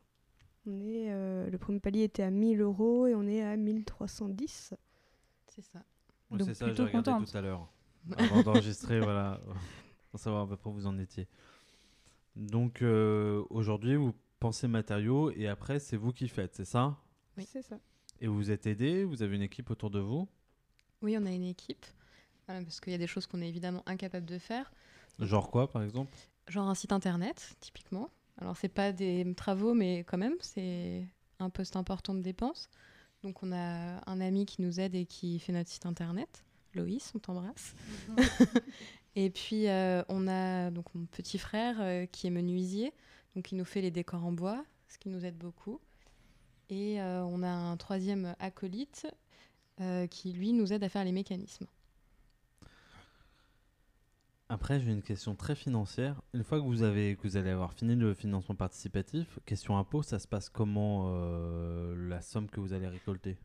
[0.67, 4.75] On est, euh, le premier palier était à 1000 euros et on est à 1310.
[5.49, 5.83] C'est ça.
[6.31, 7.31] Donc c'est ça, j'ai regardé contente.
[7.31, 7.69] tout à l'heure.
[8.17, 9.41] Avant d'enregistrer, voilà.
[10.11, 11.29] Pour savoir à peu près où vous en étiez.
[12.37, 16.97] Donc euh, aujourd'hui, vous pensez matériaux et après, c'est vous qui faites, c'est ça?
[17.37, 17.45] Oui.
[17.47, 17.79] C'est ça.
[18.21, 20.29] Et vous êtes aidé Vous avez une équipe autour de vous
[21.03, 21.87] Oui, on a une équipe,
[22.47, 24.73] voilà, parce qu'il y a des choses qu'on est évidemment incapable de faire.
[25.19, 26.17] Genre quoi, par exemple?
[26.49, 28.11] Genre un site internet, typiquement.
[28.39, 31.07] Alors, c'est pas des travaux, mais quand même, c'est
[31.39, 32.69] un poste important de dépenses.
[33.23, 36.45] Donc, on a un ami qui nous aide et qui fait notre site internet.
[36.75, 37.75] Loïs, on t'embrasse.
[39.15, 42.93] et puis, euh, on a donc mon petit frère euh, qui est menuisier.
[43.37, 45.81] Donc, il nous fait les décors en bois, ce qui nous aide beaucoup.
[46.73, 49.07] Et euh, on a un troisième acolyte
[49.83, 51.67] euh, qui, lui, nous aide à faire les mécanismes.
[54.49, 56.23] Après, j'ai une question très financière.
[56.33, 60.03] Une fois que vous, avez, que vous allez avoir fini le financement participatif, question impôt,
[60.03, 63.37] ça se passe comment euh, la somme que vous allez récolter?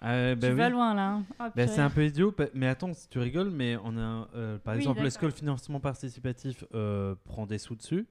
[0.00, 0.58] Ah, bah tu oui.
[0.58, 1.08] vas loin là.
[1.12, 1.24] hein.
[1.38, 1.68] Bah, purée.
[1.68, 4.80] c'est un peu idiot, mais attends, si tu rigoles, mais on a, euh, par Oui,
[4.80, 8.06] exemple, est-ce que le financement participatif euh, prend des sous dessus?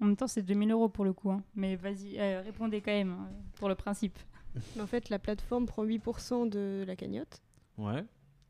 [0.00, 1.30] En même temps, c'est 2000 euros pour le coup.
[1.30, 1.42] hein.
[1.54, 4.18] Mais vas-y, euh, répondez quand même hein, pour le principe.
[4.80, 7.40] En fait, la plateforme prend 8% de la cagnotte.
[7.78, 8.04] Ouais.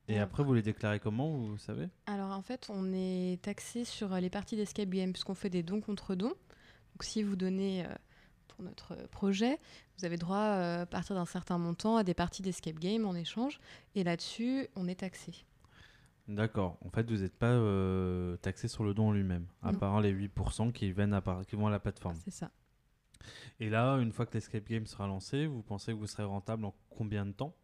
[0.09, 0.19] Et Ouais.
[0.19, 1.89] après, vous les déclarez comment, vous savez?
[2.07, 5.63] Alors en fait, on est taxé sur euh, les parties d'Escape Game puisqu'on fait des
[5.63, 6.29] dons contre dons.
[6.95, 7.89] Donc si vous donnez euh,
[8.49, 9.59] pour notre projet,
[9.99, 13.15] vous avez droit euh, à partir d'un certain montant à des parties d'Escape Game en
[13.15, 13.61] échange.
[13.95, 15.33] Et là-dessus, on est taxé.
[16.35, 16.79] D'accord.
[16.85, 19.79] En fait, vous n'êtes pas euh, taxé sur le don en lui-même, à Non.
[19.79, 22.15] part les 8% qui, viennent à part- qui vont à la plateforme.
[22.25, 22.51] C'est ça.
[23.59, 26.65] Et là, une fois que l'Escape Game sera lancé, vous pensez que vous serez rentable
[26.65, 27.55] en combien de temps?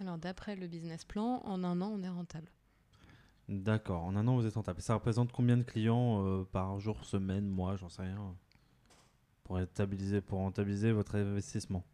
[0.00, 2.48] Alors d'après le business plan, en un an, on est rentable.
[3.48, 4.02] D'accord.
[4.04, 4.80] En un an, vous êtes rentable.
[4.82, 8.34] Ça représente combien de clients euh, par jour, semaine, mois, j'en sais rien,
[9.44, 11.84] pour rentabiliser, pour rentabiliser votre investissement?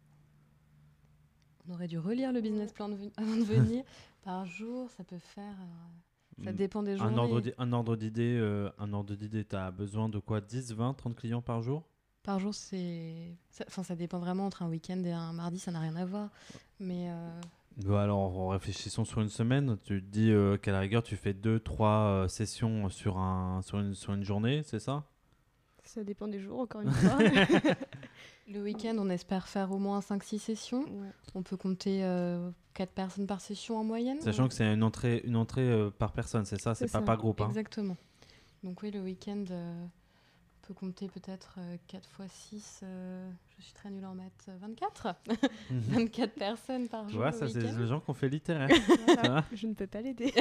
[1.67, 3.83] On aurait dû relire le business plan de avant de venir.
[4.23, 5.55] Par jour, ça peut faire...
[5.59, 6.55] euh, ça Mm.
[6.55, 6.95] dépend des
[7.41, 10.41] d'i- un ordre d'idée, euh, un ordre d'idée, tu as besoin de quoi?
[10.41, 11.83] 10, 20, 30 clients par jour?
[12.23, 13.35] Par jour, c'est...
[13.49, 16.05] ça- Enfin, ça dépend vraiment entre un week-end et un mardi, ça n'a rien à
[16.05, 16.29] voir.
[16.79, 17.09] Mais...
[17.09, 17.41] euh,
[17.77, 19.77] Bah alors, en réfléchissons sur une semaine.
[19.83, 23.93] Tu te dis euh, qu'à la rigueur, tu fais 2-3 sessions sur, un, sur, une,
[23.93, 25.03] sur une journée, c'est ça?
[25.83, 27.17] Ça dépend des jours, encore une fois.
[28.47, 30.83] Le week-end, on espère faire au moins 5-6 sessions.
[30.83, 31.09] Ouais.
[31.35, 31.99] On peut compter
[32.73, 34.19] 4 personnes par session en moyenne.
[34.21, 36.99] Sachant que c'est une entrée, une entrée euh, par personne, c'est ça C'est C'est pas
[36.99, 37.41] ça, par groupe.
[37.41, 37.97] hein Exactement.
[38.63, 41.57] Donc oui, le week-end, euh, on peut compter peut-être
[41.87, 42.81] 4 fois 6,
[43.57, 45.07] je suis très nulle en maths, euh, 24
[45.69, 45.79] Mhm.
[46.09, 48.69] 24 personnes par jour vois, le ça, c'est les gens qui ont fait littéraire.
[49.07, 50.33] Voilà, je ne peux pas l'aider.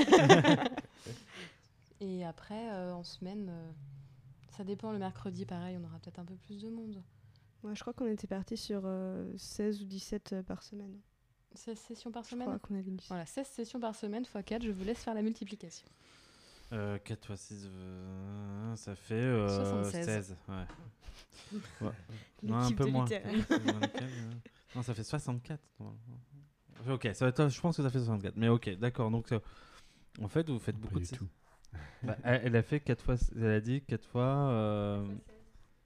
[2.00, 3.70] Et après, euh, en semaine, euh,
[4.60, 4.92] ça dépend.
[4.92, 7.02] Le mercredi, pareil, on aura peut-être un peu plus de monde.
[7.62, 10.98] Moi, je crois qu'on était parti sur euh, 16 ou 17 euh, par semaine.
[11.54, 13.06] 16 sessions par Je semaine crois qu'on avait dit.
[13.08, 15.88] Voilà, 16 sessions par semaine x 4, je vous laisse faire la multiplication.
[16.72, 17.68] Euh, 4 fois 6,
[18.76, 20.04] ça fait euh, 76.
[20.04, 20.36] 16.
[20.48, 20.54] Ouais.
[21.80, 21.90] Ouais.
[22.42, 23.06] Non, un peu moins.
[23.10, 23.42] euh,
[24.76, 25.58] non, ça fait 64.
[26.88, 28.36] Ok, ça je pense que ça fait 64.
[28.36, 29.10] Mais ok, d'accord.
[29.10, 29.40] Donc, euh,
[30.22, 31.06] en fait, vous faites beaucoup Pas de.
[31.06, 31.28] du tout.
[32.02, 33.16] Bah, elle, a fait 4 fois.
[33.36, 34.22] Elle a dit 4 fois.
[34.50, 35.04] Euh,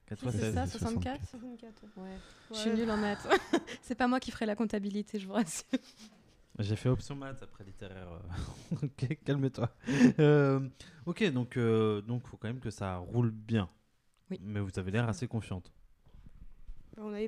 [0.07, 0.55] 4 fois Si, c'est 16.
[0.55, 1.27] ça, 64.
[1.27, 1.83] 64 64.
[1.97, 2.09] Ouais.
[2.53, 3.27] Je suis nulle en maths.
[3.83, 5.65] c'est pas moi qui ferai la comptabilité, je vous rassure.
[6.61, 8.07] J'ai fait option maths après littéraire.
[8.13, 8.77] euh.
[8.85, 9.69] ok, calme-toi.
[10.21, 10.61] Euh,
[11.05, 13.69] ok, donc euh, donc faut quand même que ça roule bien.
[14.31, 14.39] Oui.
[14.43, 15.73] Mais vous avez l'air assez confiante.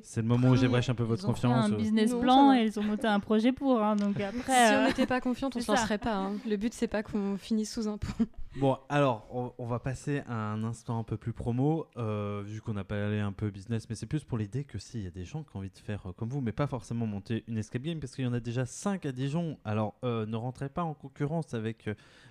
[0.04, 1.66] C'est le moment où j'ébrèche un peu Ils votre ont fait confiance.
[1.66, 1.76] un euh.
[1.76, 3.82] business Non, plan et ils ont monté un projet pour.
[3.82, 6.14] hein, donc après, si on n'était pas confiante, on c'est se lancerait pas.
[6.14, 6.34] hein.
[6.48, 8.26] Le but, c'est pas qu'on finisse sous un pont.
[8.58, 12.62] Bon, alors, on, on va passer à un instant un peu plus promo, euh, vu
[12.62, 15.10] qu'on a parlé un peu business, mais c'est plus pour l'idée que s'il y a
[15.10, 17.58] des gens qui ont envie de faire euh, comme vous, mais pas forcément monter une
[17.58, 19.58] escape game, parce qu'il y en a déjà 5 à Dijon.
[19.66, 21.90] Alors, euh, ne rentrez pas en concurrence avec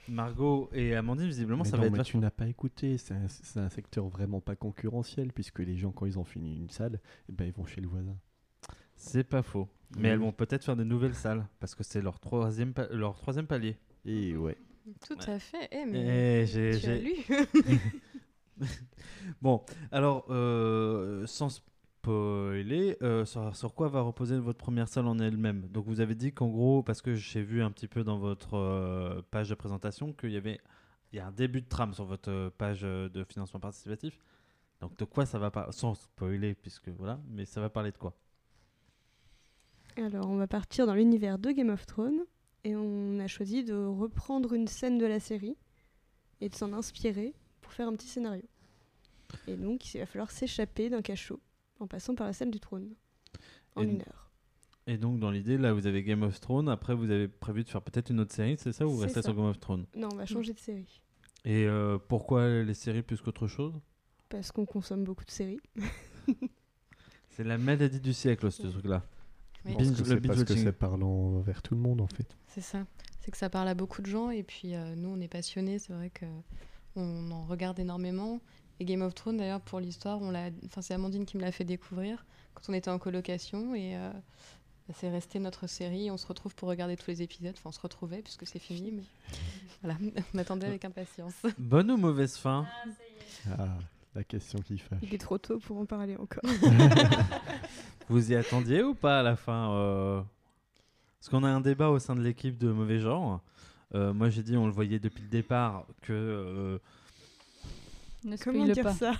[0.09, 2.97] Margot et Amandine, visiblement, Mais ça non, va être mais tu n'as pas écouté.
[2.97, 3.13] C'est
[3.59, 6.99] un, secteur vraiment pas concurrentiel, puisque les gens, quand ils ont fini une salle,
[7.29, 8.17] eh ben, ils vont chez le voisin.
[8.95, 9.67] C'est pas faux.
[9.95, 10.07] Mais Oui.
[10.07, 13.77] elles vont peut-être faire de nouvelles salles, parce que c'est leur troisième, leur troisième palier.
[14.05, 14.57] Et ouais.
[15.07, 15.25] Tout Ouais.
[15.27, 15.67] à fait.
[15.71, 17.15] Eh, mais Eh, j'ai- tu as lu
[19.41, 25.19] Bon, alors, euh, sans spoiler, euh, sur, sur quoi va reposer votre première salle en
[25.19, 25.67] elle-même?
[25.69, 28.55] Donc, vous avez dit qu'en gros, parce que j'ai vu un petit peu dans votre
[28.55, 30.59] euh, page de présentation qu'il y avait
[31.13, 34.19] il y a un début de trame sur votre page de financement participatif.
[34.81, 37.97] Donc, de quoi ça va pas Sans spoiler, puisque voilà, mais ça va parler de
[37.97, 38.13] quoi?
[39.97, 42.25] Alors, on va partir dans l'univers de Game of Thrones
[42.65, 45.55] et on a choisi de reprendre une scène de la série
[46.41, 48.43] et de s'en inspirer pour faire un petit scénario.
[49.47, 51.39] Et donc, il va falloir s'échapper d'un cachot
[51.79, 52.93] en passant par la salle du trône
[53.75, 54.31] en Et- une heure.
[54.87, 56.69] Et donc, dans l'idée, là, vous avez Game of Thrones.
[56.69, 59.05] Après, vous avez prévu de faire peut-être une autre série, c'est ça Ou vous C'est
[59.05, 59.29] restez ça.
[59.29, 59.85] sur Game of Thrones?
[59.95, 61.01] Non, on va changer de série
[61.43, 63.73] Et euh, pourquoi les séries plus qu'autre chose?
[64.29, 65.59] Parce qu'on consomme beaucoup de séries.
[67.29, 69.03] C'est la maladie du siècle, ce truc-là.
[69.65, 69.71] Oui.
[69.71, 72.07] Je pense Binge- que le c'est parce que c'est parlant vers tout le monde en
[72.07, 72.37] fait.
[72.55, 72.85] C'est ça.
[73.19, 75.77] C'est que ça parle à beaucoup de gens et puis euh, nous on est passionnés.
[75.77, 76.25] C'est vrai que
[76.95, 78.39] on en regarde énormément.
[78.79, 80.51] Et Game of Thrones d'ailleurs pour l'histoire, on l'a.
[80.65, 84.09] Enfin c'est Amandine qui me l'a fait découvrir quand on était en colocation et euh,
[84.87, 86.09] bah, c'est resté notre série.
[86.11, 87.55] On se retrouve pour regarder tous les épisodes.
[87.57, 88.89] Enfin on se retrouvait puisque c'est fini.
[88.93, 89.03] Mais
[89.83, 89.99] voilà,
[90.33, 91.33] on attendait avec impatience.
[91.57, 92.65] Bonne ou mauvaise fin?
[93.51, 93.67] Ah,
[94.15, 94.99] la question qui fâche.
[95.01, 96.49] Il est trop tôt pour en parler encore.
[98.07, 100.21] Vous y attendiez ou pas à la fin euh
[101.25, 103.41] Parce qu'on a un débat au sein de l'équipe de mauvais genre.
[103.95, 106.77] Euh, moi j'ai dit on le voyait depuis le départ que euh,
[108.23, 108.93] Ne Comment spoil dire pas.
[108.93, 109.13] ça?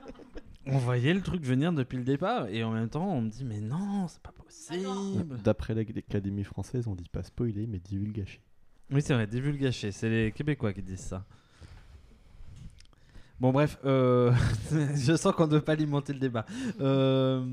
[0.66, 3.44] On voyait le truc venir depuis le départ et en même temps on me dit
[3.44, 5.36] mais non c'est pas possible.
[5.44, 8.40] D'après l'Académie française, on dit pas spoiler, mais divulgacher.
[8.90, 11.26] Oui c'est vrai divulgaché c'est les Québécois qui disent ça.
[13.40, 14.32] Bon bref euh,
[14.94, 16.46] je sens qu'on ne veut pas alimenter le débat.
[16.80, 17.44] Euh,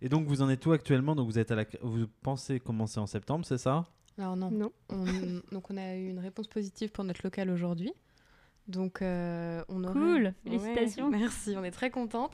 [0.00, 1.14] et donc vous en êtes où actuellement?
[1.14, 3.86] Donc vous êtes à la vous pensez commencer en septembre c'est ça?
[4.18, 4.50] Alors non.
[4.50, 4.70] Non.
[4.90, 5.04] On,
[5.52, 7.92] donc on a eu une réponse positive pour notre local aujourd'hui.
[8.68, 9.92] Donc euh, on aurait...
[9.92, 11.10] Cool, Ouais, félicitations.
[11.10, 12.32] merci, on est très contente.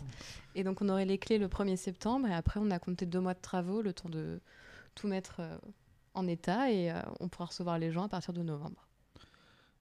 [0.57, 3.21] Et donc on aurait les clés le 1er septembre et après on a compté deux
[3.21, 4.41] mois de travaux, le temps de
[4.97, 5.41] tout mettre
[6.15, 8.88] en état et euh, on pourra recevoir les gens à partir de novembre.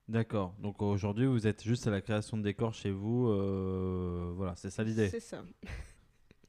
[0.08, 0.53] D'accord.
[0.60, 3.28] Donc aujourd'hui, vous êtes juste à la création de décors chez vous.
[3.28, 5.10] euh, voilà, c'est ça l'idée.
[5.10, 5.43] C'est ça.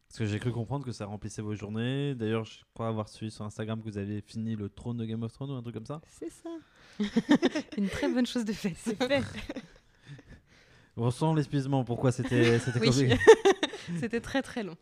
[0.09, 2.14] Parce que j'ai cru comprendre que ça remplissait vos journées.
[2.14, 5.22] D'ailleurs, je crois avoir suivi sur Instagram que vous avez fini le trône de Game
[5.22, 6.00] of Thrones ou un truc comme ça.
[6.09, 6.48] C'est ça.
[7.76, 8.74] Une très bonne chose de fait.
[8.76, 9.22] C'est fait.
[10.96, 11.84] On sent l'espuisement.
[11.84, 12.86] Pourquoi c'était c'était Oui.
[12.88, 13.16] compliqué
[14.00, 14.76] C'était très très long.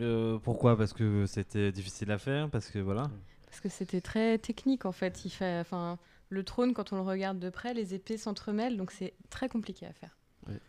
[0.00, 0.76] Euh, Pourquoi?
[0.76, 2.50] Parce que c'était difficile à faire.
[2.50, 3.10] Parce que voilà.
[3.46, 5.24] Parce que c'était très technique en fait.
[5.24, 5.98] Il fait, enfin,
[6.28, 9.86] le trône, quand on le regarde de près, les épées s'entremêlent, donc c'est très compliqué
[9.86, 10.16] à faire.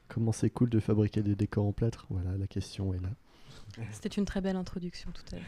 [0.08, 2.06] Comment c'est cool de fabriquer des décors en plâtre?
[2.10, 3.10] Voilà, la question est là.
[3.92, 5.46] C'était une très belle introduction tout à l'heure.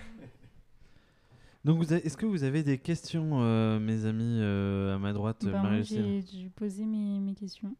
[1.63, 5.61] Donc, est-ce que vous avez des questions, euh, mes amis, euh, à ma droite, Bah,
[5.61, 6.23] Marie-Lucille?
[6.31, 7.75] j'ai j'ai posé mes, mes questions.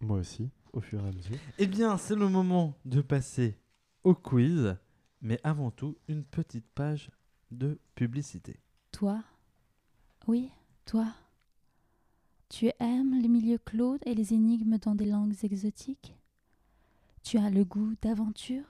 [0.00, 1.36] Moi aussi, au fur et à mesure.
[1.58, 3.58] Eh bien, c'est le moment de passer
[4.04, 4.76] au quiz.
[5.22, 7.10] Mais avant tout, une petite page
[7.50, 8.60] de publicité.
[8.92, 9.22] Toi
[10.26, 10.50] Oui,
[10.84, 11.06] toi.
[12.48, 16.14] Tu aimes les milieux clos et les énigmes dans des langues exotiques?
[17.22, 18.64] Tu as le goût d'aventure?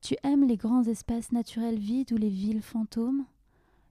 [0.00, 3.24] Tu aimes les grands espaces naturels vides ou les villes fantômes?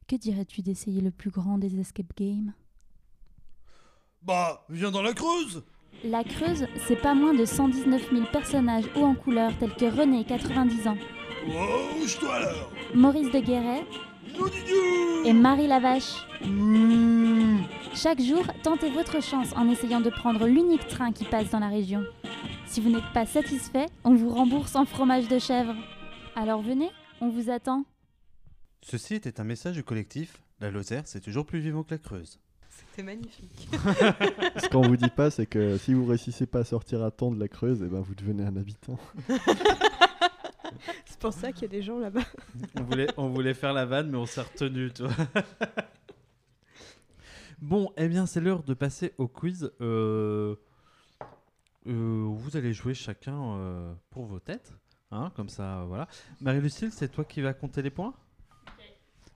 [0.08, 2.54] Que dirais-tu d'essayer le plus grand des escape games?
[4.22, 5.64] Bah, viens dans la Creuse!
[6.04, 10.26] La Creuse, c'est pas moins de 119 000 personnages hauts en couleur tels que René,
[10.26, 10.98] 90 ans,
[11.50, 12.72] Oh, bouge-toi alors?
[12.94, 13.86] Maurice de Guéret
[15.28, 16.26] et Marie Lavache.
[17.94, 21.68] Chaque jour, tentez votre chance en essayant de prendre l'unique train qui passe dans la
[21.68, 22.06] région.
[22.66, 25.76] Si vous n'êtes pas satisfait, on vous rembourse en fromage de chèvre.
[26.38, 27.84] Alors venez, on vous attend.
[28.82, 32.40] Ceci était un message du collectif La Lozère, c'est toujours plus vivant que la Creuse.
[32.70, 33.68] C'était magnifique.
[34.64, 37.32] Ce qu'on vous dit pas, c'est que si vous réussissez pas à sortir à temps
[37.32, 38.98] de la Creuse, eh ben vous devenez un habitant.
[41.06, 42.24] C'est pour ça qu'il y a des gens là-bas.
[42.76, 45.26] On voulait, on voulait faire la vanne, mais on s'est retenu, tu vois.
[47.62, 49.72] bon, eh bien, c'est l'heure de passer au quiz.
[49.82, 50.56] Euh,
[51.88, 54.74] euh, vous allez jouer chacun euh, pour vos têtes.
[55.12, 56.08] Hein, comme ça, voilà.
[56.42, 58.14] Marie-Lucille, c'est toi qui vas compter les points?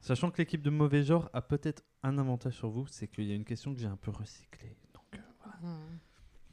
[0.02, 3.32] Sachant que l'équipe de mauvais genre a peut-être un avantage sur vous, c'est qu'il y
[3.32, 4.76] a une question que j'ai un peu recyclée.
[4.96, 5.58] Donc, euh, voilà.
[5.62, 5.98] Hmm.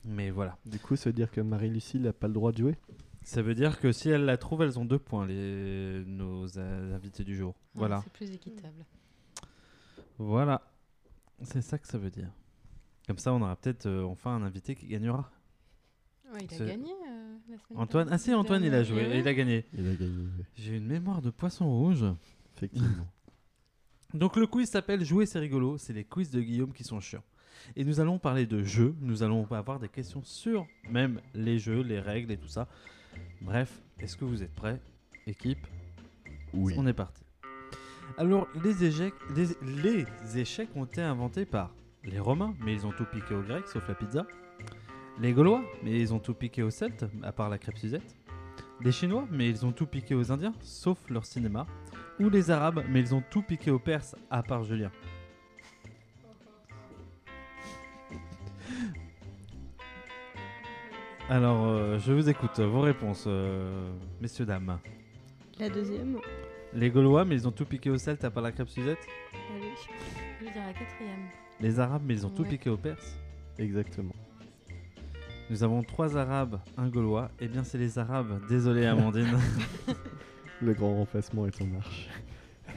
[0.04, 0.58] Mais voilà.
[0.66, 2.76] Du coup, ça veut dire que Marie-Lucie n'a pas le droit de jouer?
[3.22, 6.02] Ça veut dire que si elles la trouvent, elles ont deux points, les...
[6.06, 7.50] nos euh, invités du jour.
[7.50, 8.00] Ouais, Voilà.
[8.04, 8.84] C'est plus équitable.
[10.18, 10.62] Voilà.
[11.42, 12.30] C'est ça que ça veut dire.
[13.06, 15.30] Comme ça, on aura peut-être euh, enfin un invité qui gagnera.
[16.32, 18.34] Ouais, il a gagné euh, la semaine Antoine, ah si.
[18.34, 19.20] Antoine, il a joué, ouais.
[19.20, 19.64] il a gagné.
[19.72, 20.28] Il a gagné.
[20.56, 22.04] J'ai une mémoire de poisson rouge.
[22.56, 23.06] effectivement.
[24.14, 27.24] Donc le quiz s'appelle Jouer c'est rigolo, c'est les quiz de Guillaume qui sont chiants.
[27.76, 31.82] Et nous allons parler de jeux, nous allons avoir des questions sur même les jeux,
[31.82, 32.68] les règles et tout ça.
[33.40, 34.80] Bref, est-ce que vous êtes prêts
[35.26, 35.66] Équipe,
[36.54, 36.74] oui.
[36.76, 37.22] on est parti.
[38.16, 39.48] Alors les échecs, les,
[39.82, 43.68] les échecs ont été inventés par les Romains, mais ils ont tout piqué aux Grecs
[43.68, 44.26] sauf la pizza.
[45.20, 48.16] Les Gaulois, mais ils ont tout piqué aux Celtes, à part la crêpe Suzette.
[48.80, 51.66] Les Chinois, mais ils ont tout piqué aux Indiens, sauf leur cinéma.
[52.20, 54.92] Ou les Arabes, mais ils ont tout piqué aux Perses, à part Julien.
[61.28, 64.78] Alors, euh, je vous écoute, vos réponses, euh, messieurs, dames.
[65.58, 66.18] La deuxième.
[66.72, 68.98] Les Gaulois, mais ils ont tout piqué aux Celtes, à part la crêpe Suzette.
[69.54, 69.72] Allez.
[70.40, 71.28] Je veux dire la quatrième.
[71.60, 72.48] Les Arabes, mais ils ont tout Ouais.
[72.48, 73.18] piqué aux Perses.
[73.58, 74.14] Exactement.
[75.50, 77.30] Nous avons trois Arabes, un Gaulois.
[77.40, 78.40] Eh bien, c'est les Arabes.
[78.48, 79.38] Désolé, Amandine.
[80.62, 82.08] Le grand remplacement est en marche.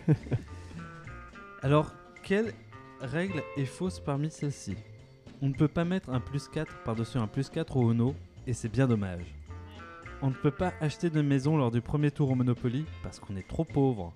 [1.62, 1.94] Alors,
[2.24, 2.54] quelle
[3.02, 4.76] règle est fausse parmi celles-ci?
[5.42, 8.16] On ne peut pas mettre un plus 4 par-dessus un plus 4 au Uno,
[8.48, 9.36] et c'est bien dommage.
[10.22, 13.36] On ne peut pas acheter de maison lors du premier tour au Monopoly parce qu'on
[13.36, 14.14] est trop pauvre.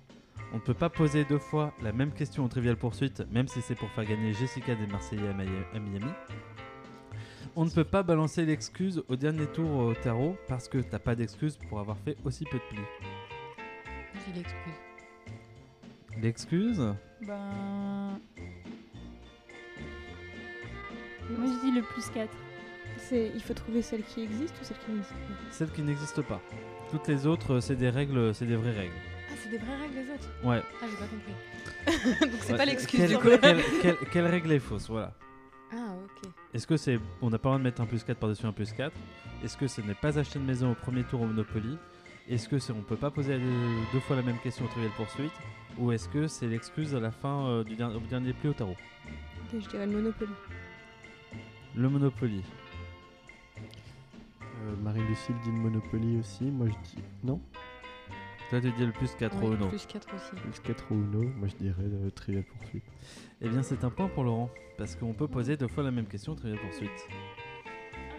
[0.52, 3.60] On ne peut pas poser deux fois la même question au Trivial Poursuite, même si
[3.60, 6.12] c'est pour faire gagner Jessica des Marseillais à Miami.
[7.56, 11.16] On ne peut pas balancer l'excuse au dernier tour au tarot parce que t'as pas
[11.16, 12.78] d'excuse pour avoir fait aussi peu de plis.
[14.26, 14.74] J'ai l'excuse?
[16.16, 16.20] Ben.
[16.22, 16.78] L'excuse
[21.30, 22.30] Moi je dis le plus 4.
[23.08, 25.34] C'est, il faut trouver celle qui existe ou celle qui n'existe pas.
[25.50, 26.40] Celle qui n'existe pas.
[26.90, 28.92] Toutes les autres, euh, c'est des règles, c'est des vraies règles.
[29.28, 30.62] Ah, c'est des vraies règles les autres Ouais.
[30.82, 32.20] Ah, j'ai pas compris.
[32.32, 33.28] Donc c'est Ouais, pas l'excuse quelle, du coup.
[33.40, 35.12] quelle- quelle- quelle règle est fausse Voilà.
[35.72, 36.30] Ah, ok.
[36.54, 36.98] Est-ce que c'est.
[37.22, 38.92] On n'a pas le droit de mettre un plus 4 par-dessus un plus 4
[39.44, 41.76] Est-ce que ce n'est pas acheter une maison au premier tour au Monopoly?
[42.28, 43.38] Est-ce que c'est on peut pas poser
[43.92, 45.32] deux fois la même question au Trivial Poursuite
[45.78, 48.52] Ou est-ce que c'est l'excuse à la fin euh, du der- au dernier pli au
[48.52, 48.76] tarot?
[49.52, 50.30] Ok, je dirais le Monopoly.
[51.76, 52.42] Le Monopoly.
[54.66, 56.44] Euh, Marie-Lucille dit le Monopoly aussi.
[56.44, 57.02] Moi, je dis.
[57.22, 57.40] Non
[58.50, 59.68] Toi, tu dis le plus 4 Oui, au Uno.
[59.68, 60.34] Plus 4 aussi.
[60.42, 61.22] Plus 4 au Uno.
[61.36, 62.84] Moi, je dirais le Trivial Poursuite.
[63.40, 64.50] Eh bien, c'est un point pour Laurent.
[64.78, 66.90] Parce qu'on peut poser deux fois la même question Trivial Poursuite.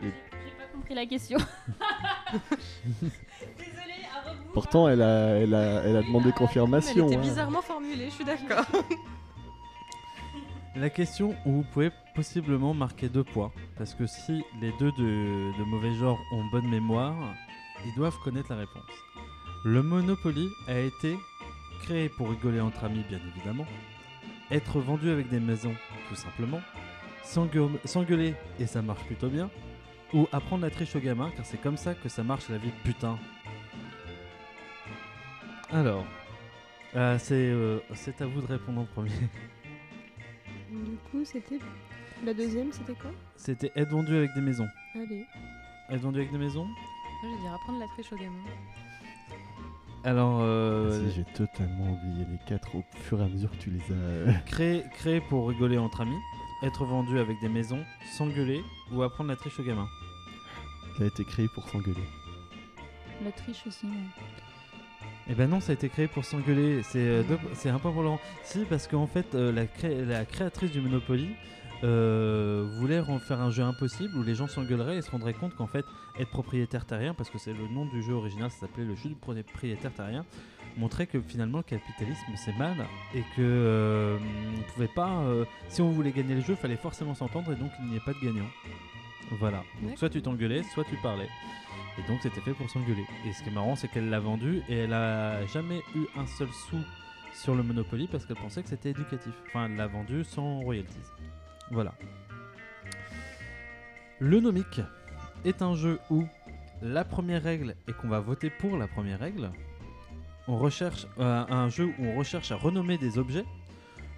[0.02, 1.38] J'ai pas compris la question.
[3.58, 4.52] Désolée, à rebours.
[4.54, 7.08] Pourtant, elle a, elle a, elle a demandé elle confirmation.
[7.08, 7.22] était hein.
[7.22, 8.66] bizarrement formulée, je suis d'accord.
[10.80, 15.64] La question où vous pouvez possiblement marquer deux points, parce que si les deux de,
[15.66, 17.16] mauvais genre ont bonne mémoire,
[17.86, 18.84] ils doivent connaître la réponse.
[19.66, 21.18] Le Monopoly a été
[21.82, 23.66] créé pour rigoler entre amis, bien évidemment,
[24.52, 25.74] être vendu avec des maisons,
[26.10, 26.62] tout simplement,
[27.24, 29.50] s'engue- s'engueuler, et ça marche plutôt bien,
[30.14, 32.72] ou apprendre la triche aux gamins, car c'est comme ça que ça marche la vie,
[32.84, 33.18] putain.
[35.72, 36.06] Alors,
[36.96, 39.12] euh, c'est euh, c'est à vous de répondre en premier.
[41.18, 41.58] Coup, c'était.
[42.24, 43.10] La deuxième, c'était quoi?
[43.36, 44.68] C'était être vendu avec des maisons.
[44.94, 45.26] Allez.
[45.90, 46.66] Être vendu avec des maisons?
[46.66, 46.76] Moi,
[47.24, 48.44] je vais dire apprendre la triche aux gamins.
[50.04, 53.72] Alors, euh, Si, j'ai totalement oublié les quatre au fur et à mesure que tu
[53.72, 54.34] les as.
[54.46, 56.20] créer, créer pour rigoler entre amis,
[56.62, 57.84] être vendu avec des maisons,
[58.16, 58.62] s'engueuler
[58.92, 59.90] ou apprendre la triche aux gamins.
[60.98, 62.04] Ça a été créé pour s'engueuler.
[63.24, 63.88] La triche aussi.
[63.88, 63.94] ouais.
[65.30, 66.82] Eh ben non, ça a été créé pour s'engueuler.
[66.84, 67.24] C'est euh,
[67.54, 68.20] c'est un point pour Laurent.
[68.44, 71.30] Si, parce qu'en fait, euh, la, cré- la créatrice du Monopoly
[71.84, 75.68] euh, voulait faire un jeu impossible où les gens s'engueuleraient et se rendraient compte qu'en
[75.68, 75.86] fait,
[76.18, 79.10] être propriétaire terrien, parce que c'est le nom du jeu original, ça s'appelait le jeu
[79.10, 80.26] du propriétaire terrien,
[80.78, 82.78] montrait que finalement le capitalisme c'est mal
[83.14, 84.18] et que euh,
[84.58, 85.24] on pouvait pas.
[85.68, 88.14] si on voulait gagner le jeu, fallait forcément s'entendre et donc il n'y ait pas
[88.14, 88.48] de gagnant.
[89.40, 89.64] Voilà.
[89.84, 91.28] Donc soit tu t'engueulais, soit tu parlais.
[91.98, 93.06] Et donc c'était fait pour s'engueuler.
[93.26, 96.28] Et ce qui est marrant, c'est qu'elle l'a vendu et elle a jamais eu un
[96.28, 96.78] seul sou
[97.34, 99.34] sur le Monopoly parce qu'elle pensait que c'était éducatif.
[99.48, 100.98] Enfin, elle l'a vendu sans royalties.
[101.72, 101.94] Voilà.
[104.20, 104.82] Le Nomic
[105.46, 106.24] est un jeu où
[106.82, 109.52] la première règle est qu'on va voter pour la première règle.
[110.48, 113.46] On recherche euh, un jeu où on recherche à renommer des objets,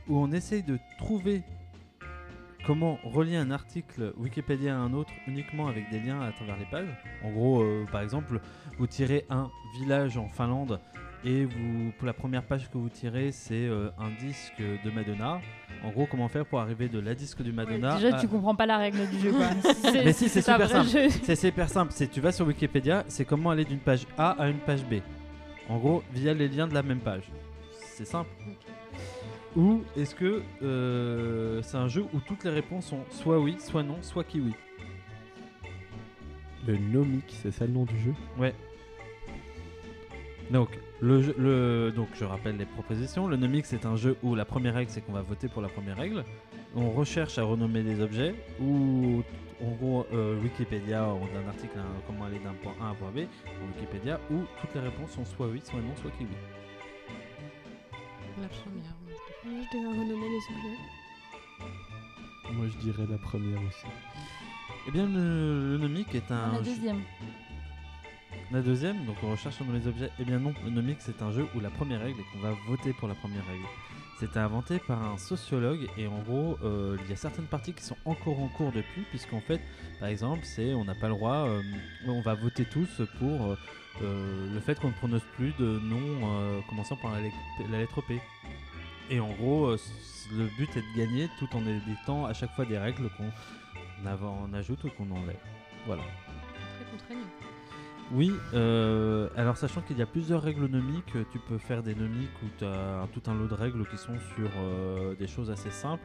[0.07, 1.41] où on essaye de trouver
[2.69, 6.65] comment relier un article Wikipédia à un autre uniquement avec des liens à travers les
[6.65, 6.95] pages.
[7.23, 8.39] En gros, euh, par exemple,
[8.77, 9.49] vous tirez un
[9.79, 10.79] village en Finlande
[11.25, 15.41] et vous, pour la première page que vous tirez, c'est euh, un disque de Madonna.
[15.83, 18.53] En gros, comment faire pour arriver de la disque du Madonna Déjà, à- tu comprends
[18.53, 19.31] pas la règle du jeu.
[19.31, 19.47] Quoi.
[19.91, 21.09] Mais si, c'est super simple.
[21.23, 21.91] C'est hyper simple.
[21.95, 25.01] C'est tu vas sur Wikipédia, c'est comment aller d'une page A à une page B.
[25.69, 27.23] En gros, via les liens de la même page.
[27.95, 28.29] C'est simple.
[29.55, 33.83] Ou est-ce que euh, c'est un jeu où toutes les réponses sont soit oui, soit
[33.83, 34.53] non, soit kiwi
[36.67, 38.13] Le Nomic, c'est ça le nom du jeu?
[38.37, 38.53] Ouais.
[40.51, 40.69] Donc,
[41.01, 43.27] le, jeu- le, donc, je rappelle les propositions.
[43.27, 45.69] Le Nomic, c'est un jeu où la première règle, c'est qu'on va voter pour la
[45.69, 46.23] première règle.
[46.75, 48.35] On recherche à renommer des objets.
[48.61, 49.23] Ou,
[49.63, 52.89] en gros, euh, Wikipédia, on a un article, hein, comment aller d'un point A à
[52.89, 53.17] un point B.
[53.19, 56.29] ou Wikipédia, où toutes les réponses sont soit oui, soit non, soit kiwi.
[58.41, 58.98] La première.
[59.45, 60.77] Moi, je dirais renommer les objets.
[62.53, 63.85] Moi, je dirais la première aussi.
[64.87, 66.53] Eh bien, le, le Nomic est un.
[66.53, 67.01] La jeu- deuxième.
[68.51, 70.09] La deuxième, donc on recherche dans les objets.
[70.19, 72.53] Eh bien non, le Nomic c'est un jeu où la première règle est qu'on va
[72.67, 73.63] voter pour la première règle.
[74.19, 77.83] C'était inventé par un sociologue et en gros, euh, il y a certaines parties qui
[77.83, 79.61] sont encore en cours depuis, puisqu'en fait,
[79.99, 81.61] par exemple, c'est on n'a pas le droit, euh,
[82.07, 83.55] on va voter tous pour
[84.01, 88.19] euh, le fait qu'on ne prononce plus de nom euh, commençant par la lettre P.
[89.09, 89.77] Et en gros, euh,
[90.31, 93.31] le but est de gagner tout en évitant à chaque fois des règles qu'on
[94.05, 95.39] on ajoute ou qu'on enlève.
[95.85, 96.03] Voilà.
[96.03, 97.27] Très contraignant.
[98.11, 102.33] Oui, euh, alors sachant qu'il y a plusieurs règles nomiques, tu peux faire des nomiques
[102.43, 105.69] où tu as tout un lot de règles qui sont sur euh, des choses assez
[105.69, 106.03] simples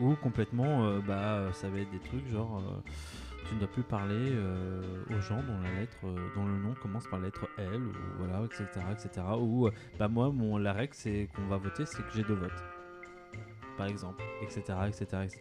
[0.00, 2.62] ou complètement, euh, bah, ça va être des trucs genre
[3.52, 6.72] tu ne dois plus parler euh, aux gens dont la lettre, euh, dont le nom
[6.80, 9.26] commence par la lettre L ou voilà, etc., etc.
[9.38, 12.34] Ou euh, bah moi, mon, la règle c'est qu'on va voter, c'est que j'ai deux
[12.34, 12.64] votes,
[13.76, 15.40] par exemple, etc., etc., etc.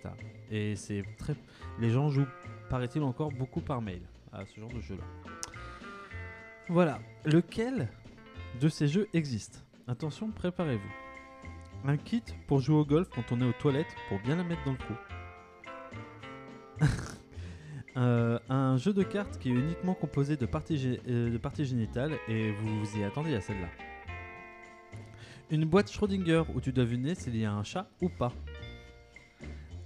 [0.49, 1.35] Et c'est très,
[1.79, 2.27] les gens jouent,
[2.69, 4.01] paraît-il encore beaucoup par mail
[4.33, 5.03] à ce genre de jeu-là.
[6.67, 6.99] Voilà.
[7.23, 7.87] Lequel
[8.59, 9.63] de ces jeux existe?
[9.87, 10.91] Attention, préparez-vous.
[11.85, 14.65] Un kit pour jouer au golf quand on est aux toilettes pour bien la mettre
[14.65, 14.95] dans le trou.
[17.97, 21.65] Euh, un jeu de cartes qui est uniquement composé de parties, gé- euh, de parties
[21.65, 23.67] génitales et vous vous y attendez à celle-là.
[25.49, 28.31] Une boîte Schrödinger où tu dois deviner s'il y a un chat ou pas.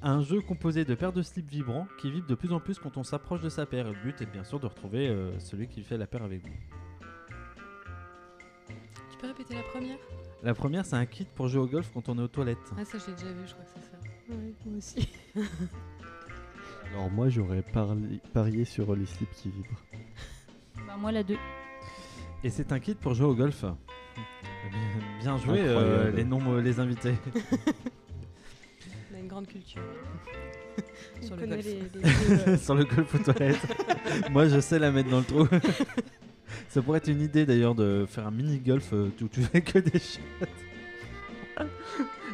[0.04, 2.96] Un jeu composé de paires de slips vibrants qui vibrent de plus en plus quand
[2.98, 3.88] on s'approche de sa paire.
[3.88, 6.54] Le but est bien sûr de retrouver euh, celui qui fait la paire avec vous.
[9.12, 9.98] Tu peux répéter la première?
[10.44, 12.60] La première, c'est un kit pour jouer au golf quand on est aux toilettes.
[12.78, 13.98] Ah, ça, je l'ai déjà vu, je crois que c'est ça.
[14.30, 15.10] Ouais, moi aussi.
[16.92, 19.82] Alors moi j'aurais parli- parié sur les slips qui vibrent.
[20.88, 21.36] Bah, moi, la 2.
[22.44, 23.64] Et c'est un kit pour jouer au golf.
[25.22, 27.16] Bien, joué, euh, les, noms, les invités.
[29.12, 29.82] On a une grande culture.
[31.22, 31.66] On Sur le connaît golf.
[31.66, 34.30] les, les jeux, euh, Sur le golf aux toilettes.
[34.32, 35.48] Moi, je sais la mettre dans le trou.
[36.70, 39.62] Ça pourrait être une idée d'ailleurs de faire un mini golf euh, où tu fais
[39.62, 40.22] que des shots.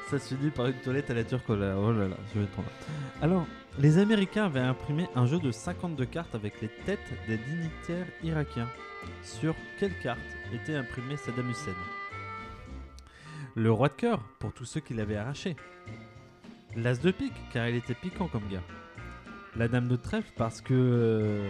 [0.10, 1.46] Ça se finit par une toilette à la turque.
[1.48, 2.72] Oh là, là là, je vais être trop mal.
[3.22, 3.46] Alors,
[3.80, 8.70] les Américains avaient imprimé un jeu de 52 cartes avec les têtes des dignitaires irakiens.
[9.24, 10.20] Sur quelle carte
[10.54, 11.74] était imprimé Saddam Hussein?
[13.56, 15.56] Le roi de cœur, pour tous ceux qui l'avaient arraché.
[16.76, 18.64] L'as de pique, car il était piquant comme gars.
[19.56, 20.74] La dame de trèfle, parce que.
[20.74, 21.50] euh,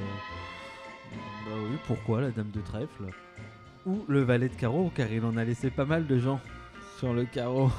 [1.46, 3.04] Bah oui, pourquoi la dame de trèfle?
[3.86, 6.40] Ou le valet de carreau, car il en a laissé pas mal de gens
[6.98, 7.70] sur le carreau.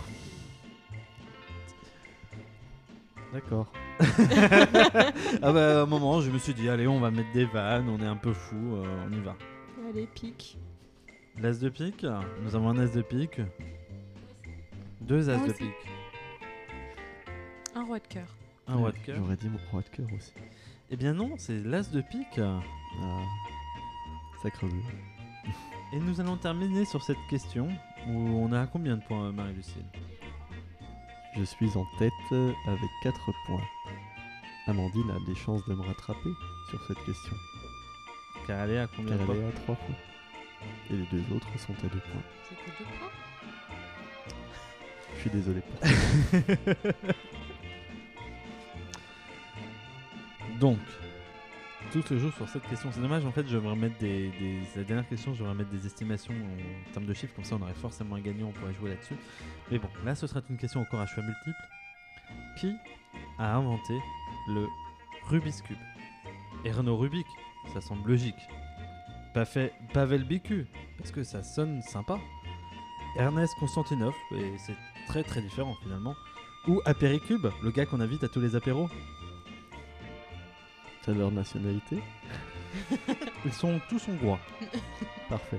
[3.33, 3.73] D'accord.
[5.43, 7.89] ah bah à un moment, je me suis dit, allez, on va mettre des vannes,
[7.89, 9.37] on est un peu fou, euh, on y va.
[9.89, 10.59] Allez, pique.
[11.41, 12.07] L'as de pique,
[12.43, 13.41] nous avons un as de pique.
[15.01, 15.63] Deux as Moi de aussi.
[15.65, 15.91] pique.
[17.75, 18.27] Un roi de cœur.
[18.67, 19.17] Un roi de cœur.
[19.17, 20.33] J'aurais dit mon roi de cœur aussi.
[20.91, 22.39] Eh bien non, c'est l'as de pique.
[22.39, 22.61] Ah.
[24.43, 24.83] Sacre bleu.
[25.95, 27.69] Et nous allons terminer sur cette question
[28.09, 29.85] où on a combien de points, Marie-Lucille?
[31.35, 33.63] Je suis en tête euh, avec 4 points.
[34.67, 36.35] Amandine a des chances de me rattraper
[36.69, 37.35] sur cette question.
[38.47, 39.95] Car elle est à combien Car de elle points est à 3 points.
[40.91, 42.23] Et les deux autres sont à 2 points.
[42.49, 43.09] C'est que deux points.
[45.15, 45.79] Je suis désolé pour.
[50.61, 50.79] Donc,
[51.93, 52.91] tout se joue sur cette question.
[52.91, 54.33] C'est dommage, en fait, je vais remettre des,
[54.77, 57.75] La dernière question, je remettre des estimations en termes de chiffres, comme ça on aurait
[57.75, 59.17] forcément un gagnant, on pourrait jouer là-dessus.
[59.71, 61.69] Mais bon, là ce sera une question encore à choix multiple.
[62.59, 62.75] Qui
[63.39, 63.95] a inventé
[64.49, 64.67] le
[65.25, 65.77] Rubik's Cube?
[66.65, 67.27] Erno Rubik,
[67.75, 68.49] ça semble logique.
[69.35, 70.67] Pas fait Pavel Bicu,
[70.97, 72.19] parce que ça sonne sympa.
[73.17, 74.77] Ernest Konstantinov, et c'est
[75.09, 76.15] très très différent finalement.
[76.69, 78.89] Ou Apéricube, le gars qu'on invite à tous les apéros?
[81.05, 82.01] T'as leur nationalité
[83.45, 84.39] Ils sont tous hongrois.
[85.29, 85.59] Parfait.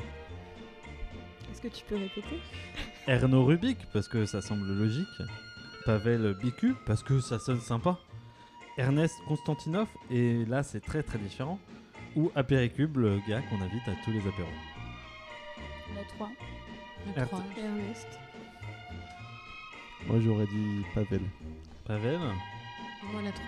[1.51, 2.39] Est-ce que tu peux répéter?
[3.07, 5.07] Erno Rubik, parce que ça semble logique.
[5.85, 7.99] Pavel Bicu, parce que ça sonne sympa.
[8.77, 11.59] Ernest Konstantinov, et là c'est très très différent.
[12.15, 14.47] Ou Apéricube, le gars qu'on invite à tous les apéros.
[15.95, 16.29] La 3.
[17.07, 17.43] Le R- 3.
[17.57, 18.07] Ernest.
[20.07, 21.21] Moi j'aurais dit Pavel.
[21.85, 22.19] Pavel
[23.11, 23.43] Moi, la 3.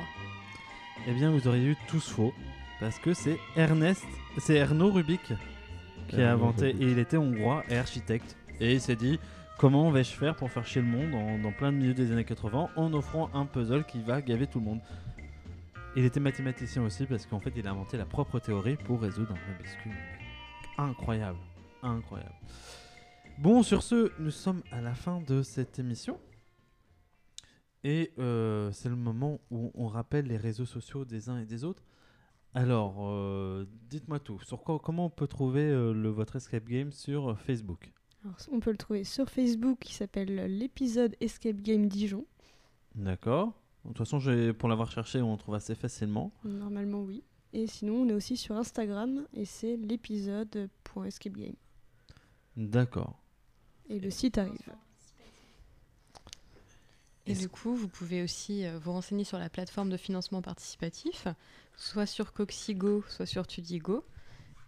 [1.08, 2.34] Eh bien vous auriez eu tous faux.
[2.80, 4.04] Parce que c'est Ernest,
[4.38, 5.34] c'est Erno Rubik
[6.10, 8.36] qui a inventé, et il était hongrois et architecte.
[8.60, 9.18] Et il s'est dit,
[9.58, 12.26] comment vais-je faire pour faire chier le monde en- dans plein de milieu des années
[12.26, 14.82] 80 en offrant un puzzle qui va gaver tout le monde?
[15.96, 19.32] Il était mathématicien aussi parce qu'en fait il a inventé la propre théorie pour résoudre
[19.32, 19.94] un Rubik's Cube.
[20.78, 21.38] Incroyable,
[21.82, 22.36] incroyable.
[23.38, 26.20] Bon, sur ce, nous sommes à la fin de cette émission.
[27.88, 31.64] Et euh, c'est le moment où on rappelle les réseaux sociaux des uns et des
[31.64, 31.84] autres.
[32.56, 34.42] Alors, euh, dites-moi tout.
[34.42, 37.94] Sur quoi, comment on peut trouver euh, le, votre escape game sur Facebook?
[38.24, 42.26] Alors, on peut le trouver sur Facebook qui s'appelle l'épisode Escape Game Dijon.
[42.96, 43.54] D'accord.
[43.84, 44.20] De toute façon,
[44.58, 46.32] pour l'avoir cherché, on le trouve assez facilement.
[46.44, 47.24] Normalement, oui.
[47.54, 51.54] Et sinon, on est aussi sur Instagram et c'est l'épisode.escapegame.
[52.58, 53.22] D'accord.
[53.90, 54.74] Et le site arrive.
[57.28, 61.28] Et du coup, vous pouvez aussi euh, vous renseigner sur la plateforme de financement participatif,
[61.76, 64.06] soit sur Coxigo, soit sur Tudigo.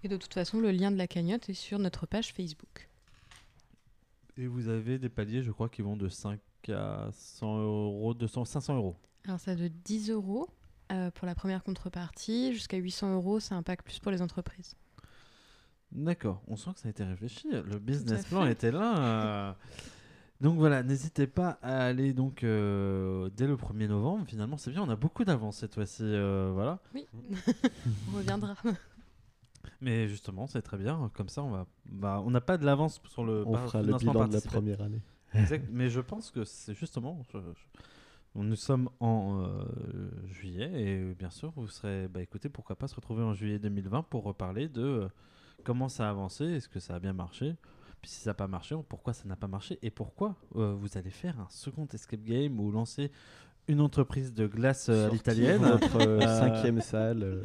[0.03, 2.89] Et de toute façon, le lien de la cagnotte est sur notre page Facebook.
[4.37, 6.39] Et vous avez des paliers, je crois, qui vont de 5
[6.69, 8.95] à 100 euros, 200, 500 euros.
[9.25, 10.47] Alors ça de 10 euros
[10.91, 14.75] euh, pour la première contrepartie, jusqu'à 800 euros, c'est un pack plus pour les entreprises.
[15.91, 17.47] D'accord, on sent que ça a été réfléchi.
[17.51, 18.97] Le business plan était là.
[18.99, 19.53] euh.
[20.39, 24.25] Donc voilà, n'hésitez pas à aller donc euh, dès le 1er novembre.
[24.27, 26.03] Finalement, c'est bien, on a beaucoup d'avance cette fois-ci.
[26.03, 26.79] euh, voilà.
[26.93, 27.07] Oui,
[28.13, 28.55] on reviendra.
[29.81, 31.09] Mais justement, c'est très bien.
[31.15, 33.79] Comme ça, on va, bah, on n'a pas de l'avance sur le On par- fera
[33.79, 34.51] le financement bilan de la participatif.
[34.77, 35.01] première année.
[35.33, 35.67] Exact.
[35.71, 37.21] Mais je pense que c'est justement.
[37.33, 42.07] je- je- nous sommes en euh, juillet et euh, bien sûr, vous serez.
[42.07, 45.07] Bah, écoutez, pourquoi pas se retrouver en juillet 2020 pour reparler de euh,
[45.63, 47.55] comment ça a avancé, est-ce que ça a bien marché,
[48.01, 50.97] puis si ça n'a pas marché, pourquoi ça n'a pas marché et pourquoi euh, vous
[50.97, 53.11] allez faire un second escape game ou lancer
[53.67, 55.61] une entreprise de glace euh, à l'italienne.
[55.61, 57.43] Notre euh, cinquième salle.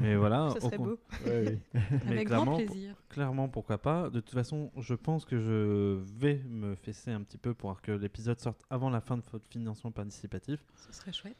[0.00, 0.50] Mais voilà.
[0.54, 0.98] Ça serait beau.
[1.26, 1.80] ouais, oui.
[2.06, 2.94] mais Avec clairement, grand plaisir.
[3.08, 4.08] Clairement, pourquoi pas.
[4.08, 7.92] De toute façon, je pense que je vais me fesser un petit peu pour que
[7.92, 10.60] l'épisode sorte avant la fin de votre financement participatif.
[10.76, 11.36] Ce serait chouette.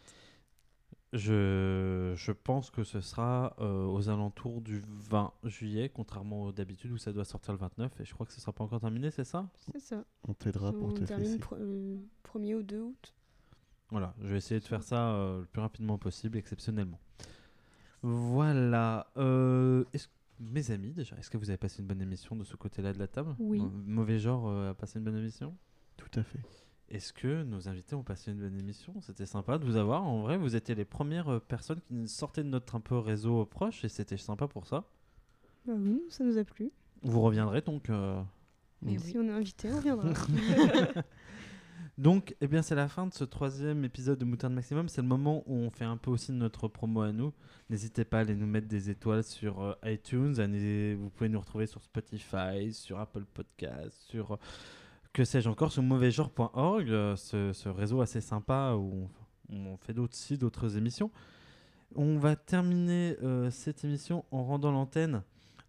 [1.12, 6.98] Je, je pense que ce sera euh, aux alentours du 20 juillet, contrairement d'habitude où
[6.98, 8.00] ça doit sortir le 29.
[8.00, 9.48] Et je crois que ce sera pas encore terminé, c'est ça?
[9.72, 10.04] C'est ça.
[10.28, 11.38] On t'aidera pour On te termine fesser.
[11.38, 13.14] pro- euh, 1er ou 2 août.
[13.90, 16.98] Voilà, je vais essayer de faire ça euh, le plus rapidement possible, exceptionnellement.
[18.02, 19.06] Voilà.
[19.16, 19.84] Euh,
[20.40, 22.98] mes amis, déjà, est-ce que vous avez passé une bonne émission de ce côté-là de
[22.98, 23.34] la table?
[23.38, 23.60] Oui.
[23.60, 25.56] Mau- Mauvais genre euh, a passé une bonne émission?
[25.96, 26.40] Tout à fait.
[26.88, 28.94] Est-ce que nos invités ont passé une bonne émission?
[29.00, 30.04] C'était sympa de vous avoir.
[30.04, 33.44] En vrai, vous étiez les premières euh, personnes qui sortaient de notre un peu réseau
[33.44, 34.84] proche et c'était sympa pour ça.
[35.66, 36.70] Bah oui, ça nous a plu.
[37.02, 37.90] Vous reviendrez donc.
[37.90, 38.22] euh,
[38.82, 39.24] Mais Si oui.
[39.24, 40.08] on est invité, on viendra.
[41.98, 44.86] Donc, eh bien, c'est la fin de ce troisième épisode de Moutarde Maximum.
[44.88, 47.32] C'est le moment où on fait un peu aussi notre promo à nous.
[47.70, 50.34] N'hésitez pas à aller nous mettre des étoiles sur euh, iTunes.
[51.00, 54.38] Vous pouvez nous retrouver sur Spotify, sur Apple Podcasts, sur
[55.16, 59.08] que sais-je encore, sur mauvaisgenre.org, euh, ce, réseau assez sympa où
[59.48, 61.10] on, fait d'autres aussi d'autres émissions.
[61.94, 65.22] On va terminer euh, cette émission en rendant l'antenne